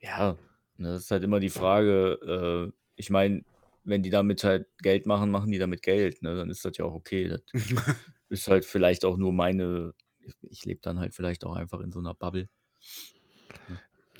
[0.00, 0.36] ja,
[0.76, 2.72] ne, das ist halt immer die Frage.
[2.72, 3.44] Äh, ich meine,
[3.84, 6.22] wenn die damit halt Geld machen, machen die damit Geld.
[6.22, 6.36] Ne?
[6.36, 7.28] Dann ist das ja auch okay.
[7.28, 7.42] Das
[8.28, 9.94] ist halt vielleicht auch nur meine.
[10.20, 12.48] Ich, ich lebe dann halt vielleicht auch einfach in so einer Bubble.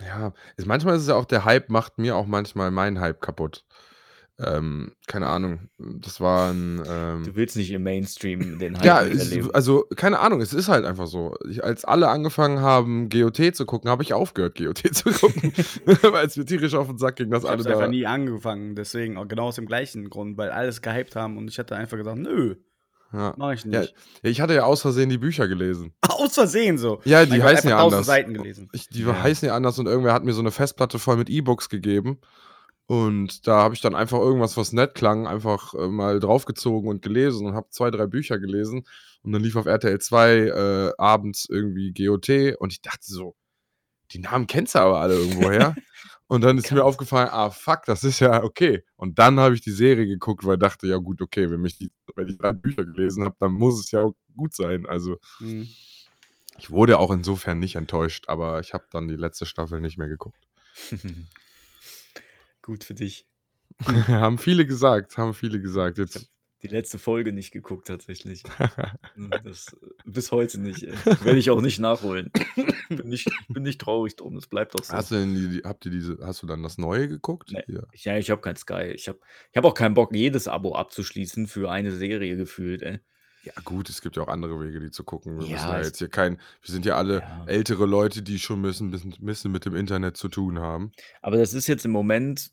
[0.01, 3.21] Ja, ist manchmal ist es ja auch der Hype macht mir auch manchmal meinen Hype
[3.21, 3.65] kaputt.
[4.41, 9.03] Ähm, keine Ahnung, das war ein, ähm Du willst nicht im Mainstream den Hype Ja,
[9.03, 11.35] es also, keine Ahnung, es ist halt einfach so.
[11.51, 15.53] Ich als alle angefangen haben, GOT zu gucken, habe ich aufgehört, GOT zu gucken,
[16.03, 18.77] weil es mir tierisch auf den Sack ging, dass Ich alle habe einfach nie angefangen,
[18.77, 21.97] deswegen auch genau aus dem gleichen Grund, weil alles gehypt haben und ich hatte einfach
[21.97, 22.55] gesagt: „Nö,
[23.13, 23.35] ja.
[23.37, 23.95] Mach ich nicht.
[24.23, 25.95] Ja, ich hatte ja aus Versehen die Bücher gelesen.
[26.09, 27.01] Aus Versehen so?
[27.05, 28.07] Ja, die heißen ja anders.
[28.07, 28.69] Seiten gelesen.
[28.73, 29.23] Ich, die ja.
[29.23, 32.21] heißen ja anders und irgendwer hat mir so eine Festplatte voll mit E-Books gegeben.
[32.87, 37.03] Und da habe ich dann einfach irgendwas, was nett klang, einfach äh, mal draufgezogen und
[37.03, 38.85] gelesen und habe zwei, drei Bücher gelesen.
[39.23, 43.37] Und dann lief auf RTL 2 äh, abends irgendwie GOT und ich dachte so,
[44.13, 45.77] die Namen kennst du aber alle irgendwoher.
[46.29, 48.85] Und dann ist mir aufgefallen, ah fuck, das ist ja okay.
[48.97, 51.79] Und dann habe ich die Serie geguckt, weil ich dachte, ja gut, okay, wenn, mich
[51.79, 54.85] die, wenn ich drei Bücher gelesen habe, dann muss es ja auch gut sein.
[54.85, 55.67] Also mhm.
[56.59, 60.09] ich wurde auch insofern nicht enttäuscht, aber ich habe dann die letzte Staffel nicht mehr
[60.09, 60.47] geguckt.
[62.63, 63.27] gut für dich.
[64.09, 65.97] haben viele gesagt, haben viele gesagt.
[65.97, 66.31] Jetzt
[66.63, 68.43] die letzte Folge nicht geguckt tatsächlich.
[69.15, 70.83] Hm, das, bis heute nicht.
[71.25, 72.31] Werde ich auch nicht nachholen.
[72.89, 74.93] Bin nicht, bin nicht traurig drum, das bleibt auch so.
[74.93, 77.51] Hast du, denn die, habt ihr diese, hast du dann das Neue geguckt?
[77.53, 77.63] Nee.
[77.69, 78.93] Ja, ja ich habe kein Sky.
[78.95, 79.19] Ich habe
[79.51, 82.83] ich hab auch keinen Bock, jedes Abo abzuschließen für eine Serie gefühlt.
[82.83, 83.01] Ey.
[83.45, 85.39] Ja, gut, es gibt ja auch andere Wege, die zu gucken.
[85.39, 87.45] Wir ja, müssen ja jetzt hier kein, wir sind ja alle ja.
[87.47, 90.93] ältere Leute, die schon ein bisschen, bisschen mit dem Internet zu tun haben.
[91.23, 92.51] Aber das ist jetzt im Moment,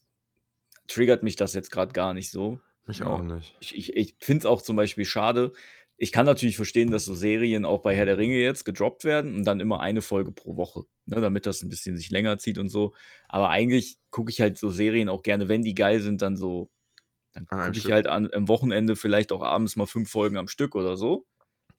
[0.87, 2.59] triggert mich das jetzt gerade gar nicht so.
[2.85, 3.07] Mich ja.
[3.07, 3.55] auch nicht.
[3.59, 5.53] Ich, ich, ich finde es auch zum Beispiel schade.
[5.97, 9.35] Ich kann natürlich verstehen, dass so Serien auch bei Herr der Ringe jetzt gedroppt werden
[9.35, 12.57] und dann immer eine Folge pro Woche, ne, damit das ein bisschen sich länger zieht
[12.57, 12.93] und so.
[13.29, 16.69] Aber eigentlich gucke ich halt so Serien auch gerne, wenn die geil sind, dann so,
[17.31, 20.75] dann gucke ich halt an, am Wochenende vielleicht auch abends mal fünf Folgen am Stück
[20.75, 21.25] oder so.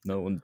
[0.03, 0.43] Ne, und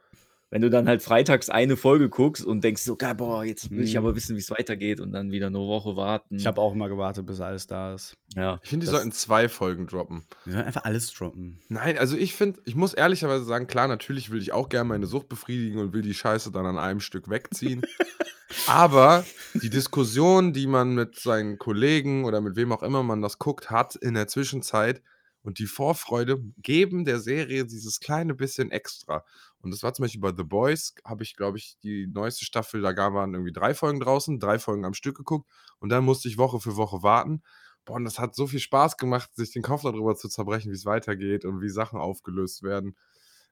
[0.53, 3.85] wenn du dann halt freitags eine Folge guckst und denkst so, geil, boah, jetzt will
[3.85, 4.17] ich aber mhm.
[4.17, 6.37] wissen, wie es weitergeht und dann wieder eine Woche warten.
[6.37, 8.19] Ich habe auch immer gewartet, bis alles da ist.
[8.37, 8.61] Ja.
[8.63, 10.27] Ich finde, die sollten zwei Folgen droppen.
[10.45, 11.59] Die sollten einfach alles droppen.
[11.71, 15.07] Nein, also ich finde, ich muss ehrlicherweise sagen, klar, natürlich will ich auch gerne meine
[15.07, 17.81] Sucht befriedigen und will die Scheiße dann an einem Stück wegziehen.
[18.67, 19.25] aber
[19.55, 23.71] die Diskussion, die man mit seinen Kollegen oder mit wem auch immer man das guckt,
[23.71, 25.01] hat in der Zwischenzeit
[25.43, 29.25] und die Vorfreude geben der Serie dieses kleine bisschen extra.
[29.63, 32.83] Und das war zum Beispiel bei The Boys, habe ich, glaube ich, die neueste Staffel,
[32.83, 35.49] da waren irgendwie drei Folgen draußen, drei Folgen am Stück geguckt
[35.79, 37.43] und dann musste ich Woche für Woche warten.
[37.85, 40.77] Boah, und das hat so viel Spaß gemacht, sich den Kopf darüber zu zerbrechen, wie
[40.77, 42.97] es weitergeht und wie Sachen aufgelöst werden.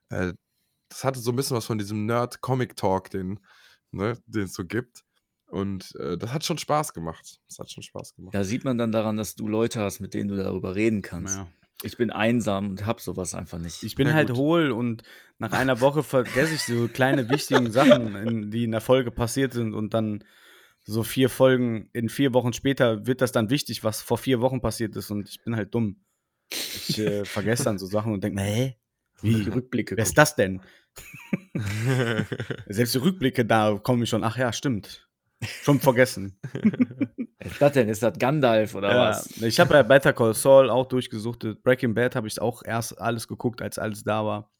[0.09, 0.33] Äh,
[0.89, 3.39] das hatte so ein bisschen was von diesem Nerd-Comic-Talk, den
[3.91, 5.03] ne, es so gibt.
[5.47, 7.39] Und äh, das hat schon Spaß gemacht.
[7.49, 8.33] Das hat schon Spaß gemacht.
[8.33, 11.37] Da sieht man dann daran, dass du Leute hast, mit denen du darüber reden kannst.
[11.37, 11.51] Ja.
[11.83, 13.83] Ich bin einsam und hab sowas einfach nicht.
[13.83, 14.37] Ich bin Na halt gut.
[14.37, 15.03] hohl und
[15.39, 19.53] nach einer Woche vergesse ich so kleine wichtigen Sachen, in, die in der Folge passiert
[19.53, 20.23] sind und dann
[20.83, 24.61] so vier Folgen, in vier Wochen später wird das dann wichtig, was vor vier Wochen
[24.61, 25.97] passiert ist und ich bin halt dumm.
[26.51, 28.77] Ich äh, vergesse dann so Sachen und denke mir, hä?
[29.21, 29.43] Wie?
[29.43, 29.97] Rückblicke.
[29.97, 30.61] Wer ist das denn?
[32.67, 35.07] Selbst die Rückblicke, da komme ich schon, ach ja, stimmt.
[35.63, 36.39] Schon vergessen.
[37.43, 37.89] Was ist das denn?
[37.89, 39.37] Ist das Gandalf oder Ja, was?
[39.41, 41.63] ich habe ja Better Call Saul auch durchgesuchtet.
[41.63, 44.51] Breaking Bad habe ich auch erst alles geguckt, als alles da war.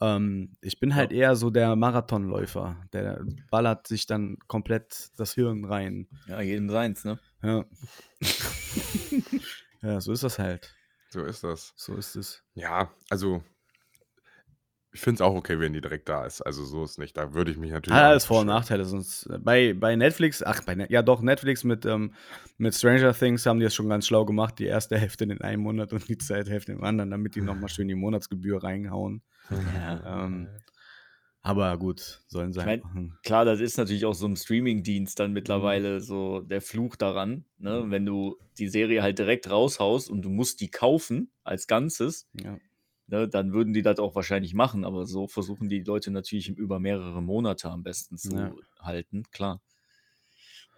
[0.00, 2.76] Ähm, ich bin halt eher so der Marathonläufer.
[2.92, 6.08] Der ballert sich dann komplett das Hirn rein.
[6.26, 7.18] Ja, jedem seins, ne?
[7.42, 7.64] Ja.
[9.82, 10.74] ja, so ist das halt.
[11.10, 11.72] So ist das.
[11.76, 12.42] So ist es.
[12.54, 13.42] Ja, also
[14.90, 16.40] ich finde es auch okay, wenn die direkt da ist.
[16.40, 17.16] Also so ist nicht.
[17.16, 17.96] Da würde ich mich natürlich.
[17.96, 18.46] Hat alles Vor- und.
[18.46, 18.84] Nachteile.
[18.84, 22.14] Sonst äh, bei, bei Netflix, ach, bei, Net- ja doch, Netflix mit, ähm,
[22.56, 24.58] mit Stranger Things haben die es schon ganz schlau gemacht.
[24.58, 27.68] Die erste Hälfte in einem Monat und die zweite Hälfte im anderen, damit die nochmal
[27.68, 29.22] schön die Monatsgebühr reinhauen.
[29.50, 30.24] Ja.
[30.24, 30.48] Ähm,
[31.40, 33.18] aber gut, sollen sie Ich halt mein, machen.
[33.22, 37.84] Klar, das ist natürlich auch so ein Streaming-Dienst dann mittlerweile so der Fluch daran, ne?
[37.88, 42.58] Wenn du die Serie halt direkt raushaust und du musst die kaufen als Ganzes, Ja.
[43.08, 46.78] Ne, dann würden die das auch wahrscheinlich machen, aber so versuchen die Leute natürlich über
[46.78, 48.52] mehrere Monate am besten zu Ja.
[48.80, 49.60] halten, klar.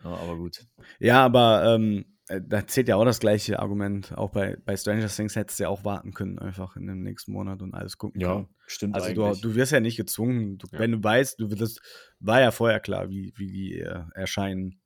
[0.03, 0.65] Ja, aber gut.
[0.99, 4.17] Ja, aber ähm, äh, da zählt ja auch das gleiche Argument.
[4.17, 7.33] Auch bei, bei Stranger Things hättest du ja auch warten können, einfach in dem nächsten
[7.33, 8.49] Monat und alles gucken können.
[8.67, 9.43] stimmt Also du, eigentlich.
[9.43, 10.79] du wirst ja nicht gezwungen, du, Ja.
[10.79, 11.77] wenn du weißt, du das
[12.19, 14.81] war ja vorher klar, wie, wie die äh, erscheinen.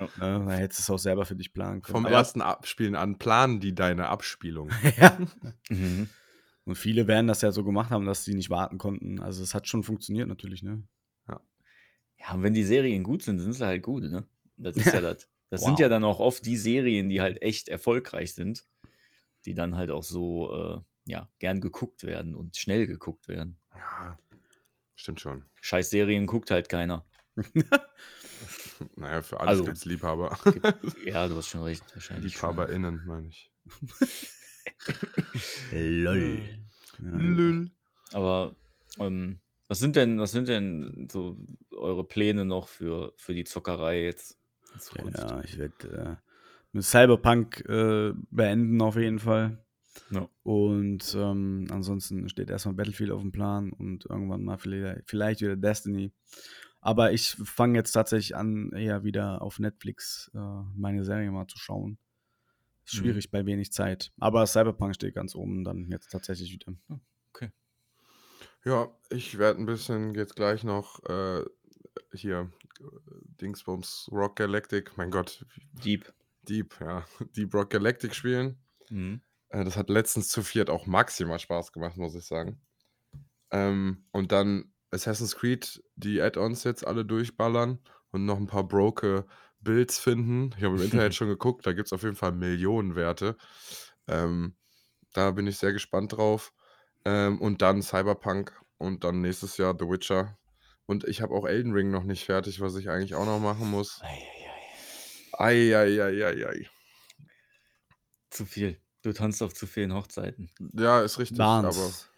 [0.00, 0.06] Ja.
[0.40, 0.44] Ne?
[0.46, 1.94] Da hättest du es auch selber für dich planen können.
[1.94, 4.70] Vom Aber- ersten Abspielen an planen die deine Abspielung.
[4.98, 5.16] ja.
[5.70, 6.08] Mhm.
[6.66, 9.20] Und viele werden das ja so gemacht haben, dass sie nicht warten konnten.
[9.20, 10.82] Also es hat schon funktioniert natürlich, ne?
[12.18, 14.26] Ja, und wenn die Serien gut sind, sind sie halt gut, ne?
[14.56, 15.28] Das ist ja das.
[15.50, 15.78] Das sind Wow.
[15.80, 18.66] ja dann auch oft die Serien, die halt echt erfolgreich sind,
[19.44, 20.80] die dann halt auch so, äh,
[21.12, 23.58] ja, gern geguckt werden und schnell geguckt werden.
[23.74, 24.18] Ja,
[24.96, 25.44] stimmt schon.
[25.60, 27.06] Scheiß Serien guckt halt keiner.
[28.96, 30.38] Naja, für alles Also- gibt es Liebhaber.
[31.04, 32.34] Ja, du hast schon recht, wahrscheinlich.
[32.34, 33.50] LiebhaberInnen, meine ich.
[35.72, 36.40] Lol.
[36.98, 37.70] Lül.
[38.12, 38.56] Aber
[38.98, 41.36] ähm, was sind denn, was sind denn so
[41.72, 44.38] eure Pläne noch für, für die Zockerei jetzt?
[45.16, 46.30] Ja, ich werde äh,
[46.72, 49.64] mit Cyberpunk äh, beenden auf jeden Fall.
[50.10, 50.28] Ja.
[50.42, 55.56] Und ähm, ansonsten steht erstmal Battlefield auf dem Plan und irgendwann mal vielleicht, vielleicht wieder
[55.56, 56.12] Destiny.
[56.80, 60.38] Aber ich fange jetzt tatsächlich an, eher wieder auf Netflix äh,
[60.76, 61.98] meine Serie mal zu schauen.
[62.86, 62.98] Ist Mhm.
[62.98, 64.12] schwierig bei wenig Zeit.
[64.18, 66.72] Aber Cyberpunk steht ganz oben dann jetzt tatsächlich wieder.
[68.64, 71.44] Ja, ich werde ein bisschen jetzt gleich noch äh,
[72.12, 72.50] hier
[73.40, 75.46] Dingsbums Rock Galactic, mein Gott,
[75.84, 76.12] Deep.
[76.48, 77.04] Deep, ja,
[77.36, 78.58] Deep Rock Galactic spielen.
[78.90, 79.20] Mhm.
[79.50, 82.60] Äh, das hat letztens zu viert auch maximal Spaß gemacht, muss ich sagen.
[83.52, 87.78] Ähm, und dann Assassin's Creed, die Add-ons jetzt alle durchballern
[88.10, 89.26] und noch ein paar broke
[89.66, 90.54] Builds finden.
[90.56, 93.36] Ich habe im Internet schon geguckt, da gibt es auf jeden Fall Millionenwerte.
[94.08, 94.56] Ähm,
[95.12, 96.52] da bin ich sehr gespannt drauf.
[97.04, 100.38] Ähm, und dann Cyberpunk und dann nächstes Jahr The Witcher.
[100.86, 103.70] Und ich habe auch Elden Ring noch nicht fertig, was ich eigentlich auch noch machen
[103.70, 104.00] muss.
[105.32, 106.68] Eieiei.
[108.30, 108.80] Zu viel.
[109.02, 110.50] Du tanzt auf zu vielen Hochzeiten.
[110.72, 112.08] Ja, ist richtig, aber Barnes.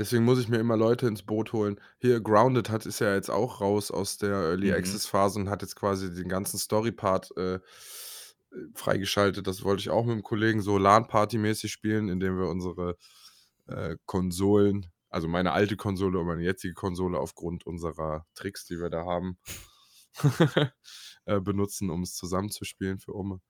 [0.00, 1.78] Deswegen muss ich mir immer Leute ins Boot holen.
[1.98, 4.74] Hier, Grounded hat ist ja jetzt auch raus aus der Early Mhm.
[4.74, 7.60] Access Phase und hat jetzt quasi den ganzen Story-Part äh,
[8.74, 9.46] freigeschaltet.
[9.46, 12.96] Das wollte ich auch mit einem Kollegen so LAN-Party-mäßig spielen, indem wir unsere
[13.66, 18.88] äh, Konsolen, also meine alte Konsole und meine jetzige Konsole aufgrund unserer Tricks, die wir
[18.88, 19.38] da haben,
[21.26, 23.40] äh, benutzen, um es zusammenzuspielen für Ome.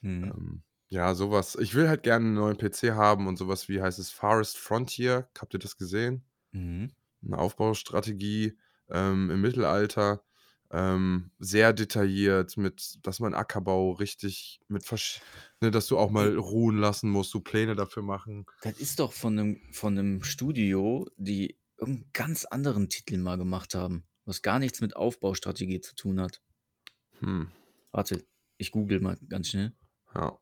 [0.00, 0.24] Mhm.
[0.24, 0.62] Ähm,
[0.92, 1.56] ja, sowas.
[1.58, 5.26] Ich will halt gerne einen neuen PC haben und sowas wie heißt es Forest Frontier.
[5.38, 6.22] Habt ihr das gesehen?
[6.52, 6.90] Mhm.
[7.24, 8.58] Eine Aufbaustrategie
[8.90, 10.22] ähm, im Mittelalter.
[10.70, 15.22] Ähm, sehr detailliert, mit, dass man Ackerbau richtig mit versch
[15.62, 18.44] ne, dass du auch mal ruhen lassen musst, du Pläne dafür machen.
[18.60, 23.74] Das ist doch von einem, von einem Studio, die irgendeinen ganz anderen Titel mal gemacht
[23.74, 26.42] haben, was gar nichts mit Aufbaustrategie zu tun hat.
[27.20, 27.48] Hm,
[27.92, 28.26] Warte,
[28.58, 29.72] ich google mal ganz schnell.
[30.14, 30.38] ja.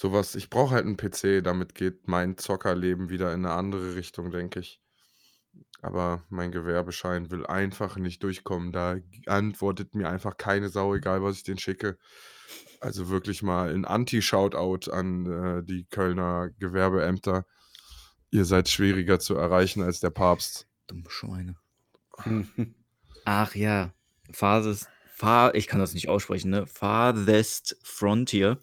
[0.00, 4.30] Sowas, ich brauche halt einen PC, damit geht mein Zockerleben wieder in eine andere Richtung,
[4.30, 4.80] denke ich.
[5.82, 8.72] Aber mein Gewerbeschein will einfach nicht durchkommen.
[8.72, 8.96] Da
[9.26, 11.98] antwortet mir einfach keine Sau, egal was ich den schicke.
[12.80, 17.44] Also wirklich mal ein Anti-Shoutout an äh, die Kölner Gewerbeämter.
[18.30, 20.66] Ihr seid schwieriger zu erreichen als der Papst.
[20.86, 21.56] Dumme Schweine.
[23.26, 23.92] Ach ja,
[24.32, 26.66] Phases, Far, ich kann das nicht aussprechen, ne?
[26.66, 28.62] Farthest Frontier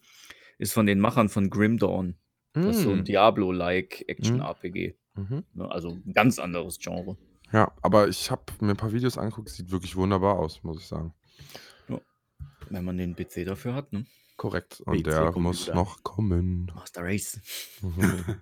[0.57, 2.15] ist von den Machern von Grim Dawn.
[2.53, 3.05] Das ist so ein Mm.
[3.05, 4.11] Diablo-like Mm.
[4.11, 4.95] Action-RPG.
[5.15, 5.43] Mhm.
[5.53, 5.69] Ne?
[5.71, 7.17] Also ein ganz anderes Genre.
[7.51, 10.87] Ja, aber ich habe mir ein paar Videos angeguckt, sieht wirklich wunderbar aus, muss ich
[10.87, 11.13] sagen.
[12.69, 14.05] Wenn man den PC dafür hat, ne?
[14.35, 14.81] Korrekt.
[14.81, 16.69] Und der muss noch kommen.
[16.75, 17.39] Master Race.
[17.81, 18.41] Mhm.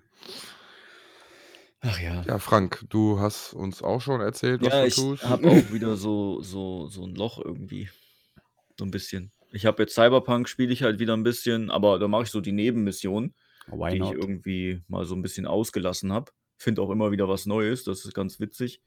[1.80, 2.22] Ach ja.
[2.22, 5.24] Ja, Frank, du hast uns auch schon erzählt, was Ja, du ich tust.
[5.24, 7.88] habe auch wieder so, so, so ein Loch irgendwie.
[8.78, 9.30] So ein bisschen.
[9.56, 12.42] Ich habe jetzt Cyberpunk, spiele ich halt wieder ein bisschen, aber da mache ich so
[12.42, 13.34] die Nebenmissionen,
[13.68, 14.14] Why die ich not?
[14.14, 16.30] irgendwie mal so ein bisschen ausgelassen habe.
[16.58, 18.82] Finde auch immer wieder was Neues, das ist ganz witzig.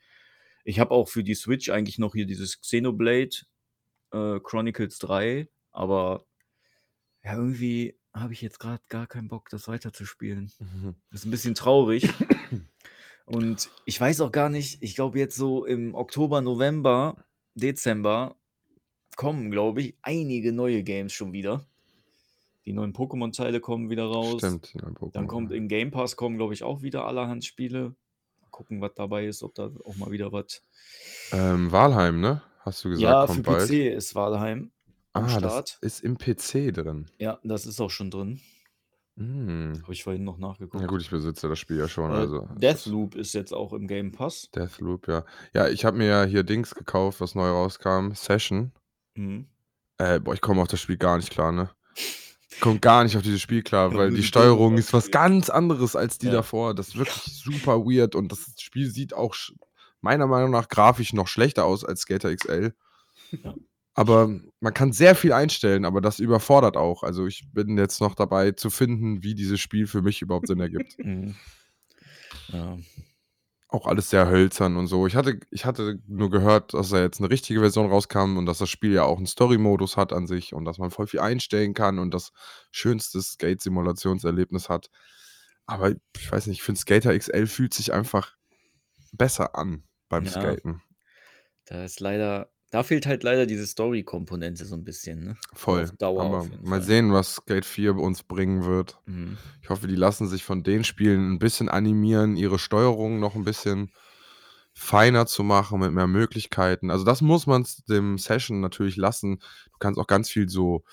[0.64, 3.48] Ich habe auch für die Switch eigentlich noch hier dieses Xenoblade
[4.12, 6.28] äh, Chronicles 3, aber
[7.24, 10.52] ja, irgendwie habe ich jetzt gerade gar keinen Bock, das weiterzuspielen.
[10.60, 10.96] Mhm.
[11.10, 12.08] Das ist ein bisschen traurig.
[13.26, 18.39] Und ich weiß auch gar nicht, ich glaube jetzt so im Oktober, November, Dezember
[19.20, 21.66] kommen, glaube ich, einige neue Games schon wieder.
[22.66, 24.38] Die neuen Pokémon-Teile kommen wieder raus.
[24.38, 24.74] Stimmt.
[24.76, 27.96] Ja, Dann kommt in Game Pass kommen, glaube ich, auch wieder allerhand Spiele.
[28.42, 30.64] Mal gucken, was dabei ist, ob da auch mal wieder was.
[31.34, 32.42] ähm, Walheim, ne?
[32.60, 33.68] Hast du gesagt, Ja, für kommt bald.
[33.70, 34.72] PC ist Walheim
[35.12, 35.78] am Ah, das Start.
[35.82, 37.08] ist im PC drin.
[37.18, 38.40] Ja, das ist auch schon drin.
[39.18, 39.80] Hm.
[39.84, 40.80] Habe ich vorhin noch nachgeguckt.
[40.82, 42.12] Ja gut, ich besitze das Spiel ja schon.
[42.12, 44.50] Äh, Also Deathloop ist jetzt auch im Game Pass.
[44.56, 45.26] Deathloop, ja.
[45.54, 48.12] Ja, ich habe mir ja hier Dings gekauft, was neu rauskam.
[48.14, 48.72] Session.
[49.20, 49.46] Mhm.
[49.98, 51.70] Äh, boah, ich komme auf das Spiel gar nicht klar, ne?
[52.52, 55.96] Ich komme gar nicht auf dieses Spiel klar, weil die Steuerung ist was ganz anderes
[55.96, 56.34] als die Ja.
[56.34, 56.74] davor.
[56.74, 59.36] Das ist wirklich super weird und das Spiel sieht auch
[60.02, 62.74] meiner Meinung nach grafisch noch schlechter aus als Skater XL.
[63.44, 63.54] Ja.
[63.94, 64.30] Aber
[64.62, 67.04] man kann sehr viel einstellen, aber das überfordert auch.
[67.04, 70.60] Also ich bin jetzt noch dabei zu finden, wie dieses Spiel für mich überhaupt Sinn
[70.62, 70.96] ergibt.
[71.04, 71.36] Mhm.
[72.54, 72.78] Ja.
[73.70, 75.06] Auch alles sehr hölzern und so.
[75.06, 78.58] Ich hatte, ich hatte nur gehört, dass da jetzt eine richtige Version rauskam und dass
[78.58, 81.76] das Spiel ja auch einen Story-Modus hat an sich und dass man voll viel einstellen
[81.76, 82.32] kann und das
[82.72, 84.90] schönste Skate-Simulationserlebnis hat.
[85.68, 88.36] Aber ich weiß nicht, ich finde Skater XL fühlt sich einfach
[89.12, 90.32] besser an beim Ja.
[90.32, 90.82] Skaten.
[91.66, 95.38] Da ist leider, da fehlt halt leider diese Story-Komponente so ein bisschen, ne?
[95.54, 95.84] Voll.
[95.84, 99.00] Auf Dauer Aber auf mal sehen, was Skate 4 uns bringen wird.
[99.06, 99.38] Mhm.
[99.62, 103.44] Ich hoffe, die lassen sich von den Spielen ein bisschen animieren, ihre Steuerung noch ein
[103.44, 103.92] bisschen
[104.74, 106.90] feiner zu machen, mit mehr Möglichkeiten.
[106.92, 109.40] Also das muss man dem Session natürlich lassen.
[109.72, 110.84] Du kannst auch ganz viel so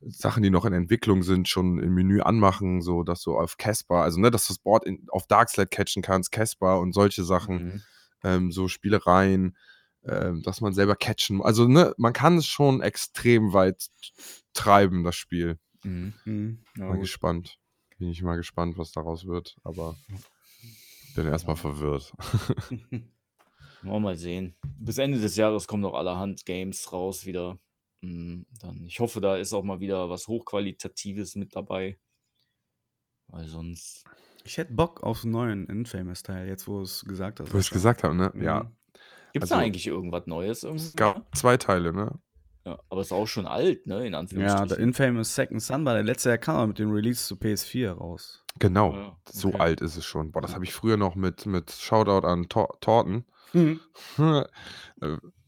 [0.00, 3.96] Sachen, die noch in Entwicklung sind, schon im Menü anmachen, so dass du auf Casper,
[3.96, 7.56] also ne, dass du das Board in, auf Darkslide catchen kannst, Casper und solche Sachen,
[7.64, 7.82] Mhm.
[8.24, 9.56] ähm, so Spielereien,
[10.04, 11.42] ähm, dass man selber catchen.
[11.42, 13.88] Also ne, man kann es schon extrem weit
[14.54, 15.58] treiben, das Spiel.
[15.84, 16.14] Mhm.
[16.24, 16.64] Mhm.
[16.76, 17.02] Ja, Mal gut.
[17.02, 17.58] gespannt.
[17.98, 19.96] Bin ich mal gespannt, was daraus wird, aber
[21.16, 22.12] bin erstmal verwirrt.
[23.82, 24.54] Wollen wir mal sehen.
[24.78, 27.58] Bis Ende des Jahres kommen noch allerhand Games raus wieder.
[28.00, 31.98] Mm, Dann, ich hoffe, da ist auch mal wieder was Hochqualitatives mit dabei.
[33.28, 34.04] Weil sonst.
[34.44, 37.52] Ich hätte Bock auf einen neuen Infamous-Teil, jetzt wo du es gesagt hast.
[37.52, 38.30] Wo ich es gesagt habe, ne?
[38.34, 38.42] Mhm.
[38.42, 38.72] Ja.
[39.32, 40.62] Gibt es Also, da eigentlich irgendwas Neues?
[40.62, 42.18] Es gab zwei Teile, ne?
[42.64, 44.06] Ja, aber es ist auch schon alt, ne?
[44.06, 44.68] In Ja, Anführungsstrichen.
[44.68, 48.44] der Infamous Second Son war der letzte, der kam mit dem Release zu PS4 raus.
[48.58, 48.92] Genau.
[48.94, 49.58] Ja, So okay.
[49.60, 50.32] alt ist es schon.
[50.32, 53.24] Boah, das habe ich früher noch mit, mit Shoutout an Tor Torten.
[53.52, 53.80] Mhm.
[54.18, 54.44] äh,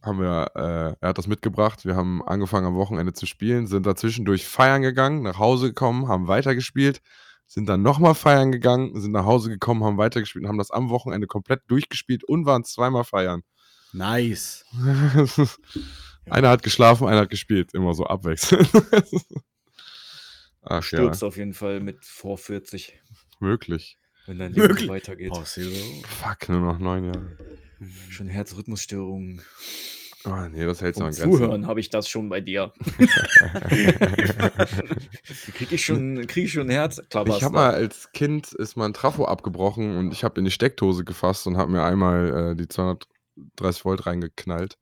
[0.03, 1.85] haben wir, äh, er hat das mitgebracht.
[1.85, 6.09] Wir haben angefangen am Wochenende zu spielen, sind da zwischendurch feiern gegangen, nach Hause gekommen,
[6.09, 7.03] haben weitergespielt,
[7.47, 10.89] sind dann nochmal feiern gegangen, sind nach Hause gekommen, haben weitergespielt und haben das am
[10.89, 13.43] Wochenende komplett durchgespielt und waren zweimal feiern.
[13.93, 14.65] Nice.
[16.31, 18.69] einer hat geschlafen, einer hat gespielt, immer so abwechselnd.
[20.63, 23.01] Ach ja, Stürzt auf jeden Fall mit vor 40,
[23.41, 23.99] möglich.
[24.27, 24.89] wenn dein Leben Wirklich?
[24.89, 25.31] weitergeht.
[25.31, 25.75] Possible.
[26.07, 27.37] Fuck, nur noch neun Jahre.
[28.11, 29.43] Schon Herzrhythmusstörungen.
[30.27, 31.33] Oh, nee, das hält noch in Grenzen.
[31.33, 32.75] Zuhören habe ich das schon bei dir.
[35.55, 37.01] krieg ich schon, krieg ich schon ein Herz?
[37.09, 41.05] Ich habe mal als Kind ist mein Trafo abgebrochen und ich habe in die Steckdose
[41.05, 42.69] gefasst und habe mir einmal äh, die
[43.57, 44.79] 230 Volt reingeknallt.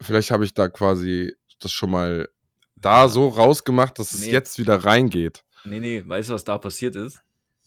[0.00, 2.28] Vielleicht habe ich da quasi das schon mal
[2.76, 4.32] da so rausgemacht, dass es Nee.
[4.32, 5.44] jetzt wieder reingeht.
[5.64, 7.20] Nee, nee, weißt du, was da passiert ist?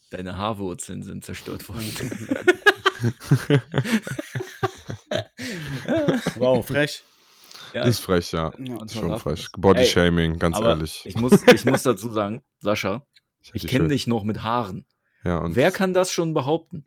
[0.09, 1.91] Deine Haarwurzeln sind zerstört worden.
[6.35, 7.03] Wow, frech.
[7.73, 8.51] ja, ist frech, ja.
[8.57, 8.75] Ja.
[8.75, 9.49] manchmal Schon frech.
[9.53, 11.03] man Body Ey, Shaming, ganz aber ehrlich.
[11.05, 13.05] Ich muss, ich muss dazu sagen, Sascha,
[13.53, 14.85] ich die kenne dich noch mit Haaren.
[15.23, 16.83] Ja, und Wer kann das schon behaupten?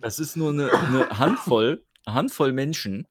[0.00, 1.84] Das ist nur eine, eine Handvoll,
[2.14, 3.06] Handvoll Menschen,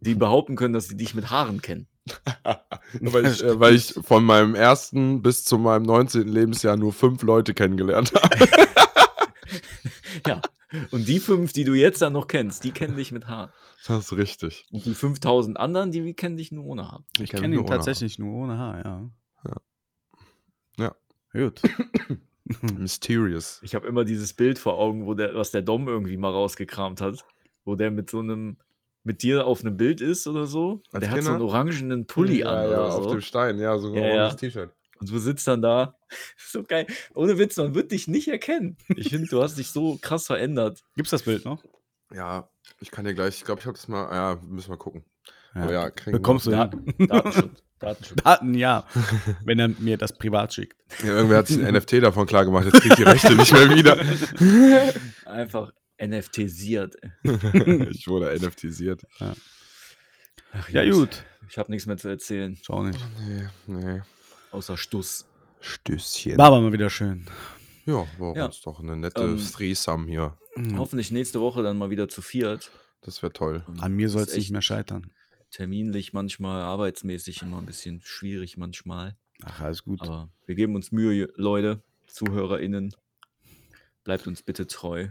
[0.00, 1.88] die behaupten können, dass sie dich mit Haaren kennen.
[3.00, 6.28] weil, ich, äh, weil ich von meinem ersten bis zu meinem 19.
[6.28, 8.48] Lebensjahr nur fünf Leute kennengelernt habe.
[10.26, 10.40] Ja.
[10.90, 13.52] Und die fünf, die du jetzt dann noch kennst, die kennen dich mit Haaren.
[13.86, 14.64] Das ist richtig.
[14.70, 17.04] Und die 5000 anderen, die kennen dich nur ohne Haare.
[17.18, 19.10] Ich kenn kenne ihn tatsächlich nur ohne Haar, ja.
[20.78, 20.94] Ja.
[21.32, 21.60] Gut.
[22.78, 23.60] Mysterious.
[23.62, 27.00] Ich habe immer dieses Bild vor Augen, wo der, was der Dom irgendwie mal rausgekramt
[27.00, 27.24] hat,
[27.64, 28.56] wo der mit so einem,
[29.02, 30.82] mit dir auf einem Bild ist oder so.
[30.90, 31.52] Und Als der hat so einen Kinder?
[31.52, 33.10] orangenen Pulli ja, an ja, oder auf so.
[33.10, 34.14] dem Stein, ja, so ein Ja, ja.
[34.14, 34.70] oranges T-Shirt.
[35.00, 35.96] Und du sitzt dann da.
[36.36, 36.86] so geil.
[37.14, 38.76] Ohne Witz, man wird dich nicht erkennen.
[38.96, 40.82] Ich finde, du hast dich so krass verändert.
[40.96, 41.62] Gibt's das Bild noch?
[42.12, 42.48] Ja,
[42.80, 45.04] ich kann dir gleich, ich glaube, ich habe das mal, ja, müssen wir gucken.
[45.54, 46.94] Ja, ja bekommst du hin.
[47.08, 47.62] Datenschutz.
[47.78, 48.22] Datenschutz.
[48.22, 48.84] Daten, ja.
[49.44, 50.76] Wenn er mir das privat schickt.
[51.02, 53.70] Ja, irgendwer hat sich ein NFT davon klar gemacht, jetzt kriegt die Rechte nicht mehr
[53.70, 53.98] wieder.
[55.26, 55.72] Einfach
[56.02, 56.96] NFTisiert.
[57.22, 59.02] ich wurde NFTisiert.
[59.18, 59.34] Ja,
[60.52, 61.24] Ach, ja gut.
[61.48, 62.56] Ich habe nichts mehr zu erzählen.
[62.62, 62.98] Schau nicht.
[63.26, 64.02] Nee, nee.
[64.50, 65.26] Außer Stuss.
[65.60, 66.36] Stößchen.
[66.36, 67.26] War aber mal wieder schön.
[67.86, 68.46] Ja, war ja.
[68.46, 70.36] uns doch eine nette ähm, Threesome hier.
[70.56, 70.78] Mhm.
[70.78, 72.70] Hoffentlich nächste Woche dann mal wieder zu viert.
[73.00, 73.64] Das wäre toll.
[73.80, 75.10] An mir soll es nicht mehr scheitern.
[75.50, 79.16] Terminlich manchmal, arbeitsmäßig immer ein bisschen schwierig manchmal.
[79.42, 80.00] Ach, alles gut.
[80.00, 82.94] Aber wir geben uns Mühe, Leute, ZuhörerInnen.
[84.04, 85.08] Bleibt uns bitte treu.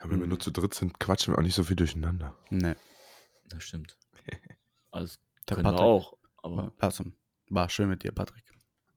[0.00, 2.36] Ja, wenn wir nur zu dritt sind, quatschen wir auch nicht so viel durcheinander.
[2.50, 2.74] Nee.
[3.48, 3.96] Das stimmt.
[4.90, 5.80] Alles der können Patrick.
[5.80, 6.16] wir auch.
[6.42, 6.72] Aber
[7.48, 8.44] war schön mit dir, Patrick.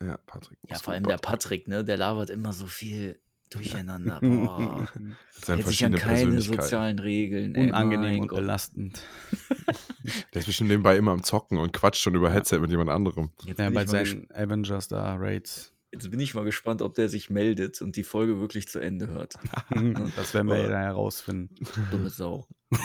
[0.02, 0.58] Ja, Patrick.
[0.68, 1.84] Ja, vor allem der Patrick, ne?
[1.84, 3.20] Der labert immer so viel
[3.50, 4.20] durcheinander.
[4.22, 4.88] Boah.
[5.46, 7.56] Hält sich an keine sozialen Regeln.
[7.56, 9.02] Unangenehm und belastend.
[10.34, 13.32] Der ist bestimmt nebenbei immer am Zocken und quatscht schon über Headset mit jemand anderem.
[13.43, 15.74] Jetzt ja, bei seinen Avengers da Raids.
[15.96, 19.08] Jetzt bin ich mal gespannt, ob der sich meldet und die Folge wirklich zu Ende
[19.08, 19.36] hört.
[20.18, 21.56] das werden wir ja herausfinden.
[21.89, 22.46] Dumme Sau.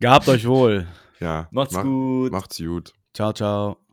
[0.00, 0.88] Gehabt euch wohl.
[1.20, 1.46] Ja.
[1.52, 2.32] Macht's mach, gut.
[2.32, 2.94] Macht's gut.
[3.14, 3.87] Ciao, ciao.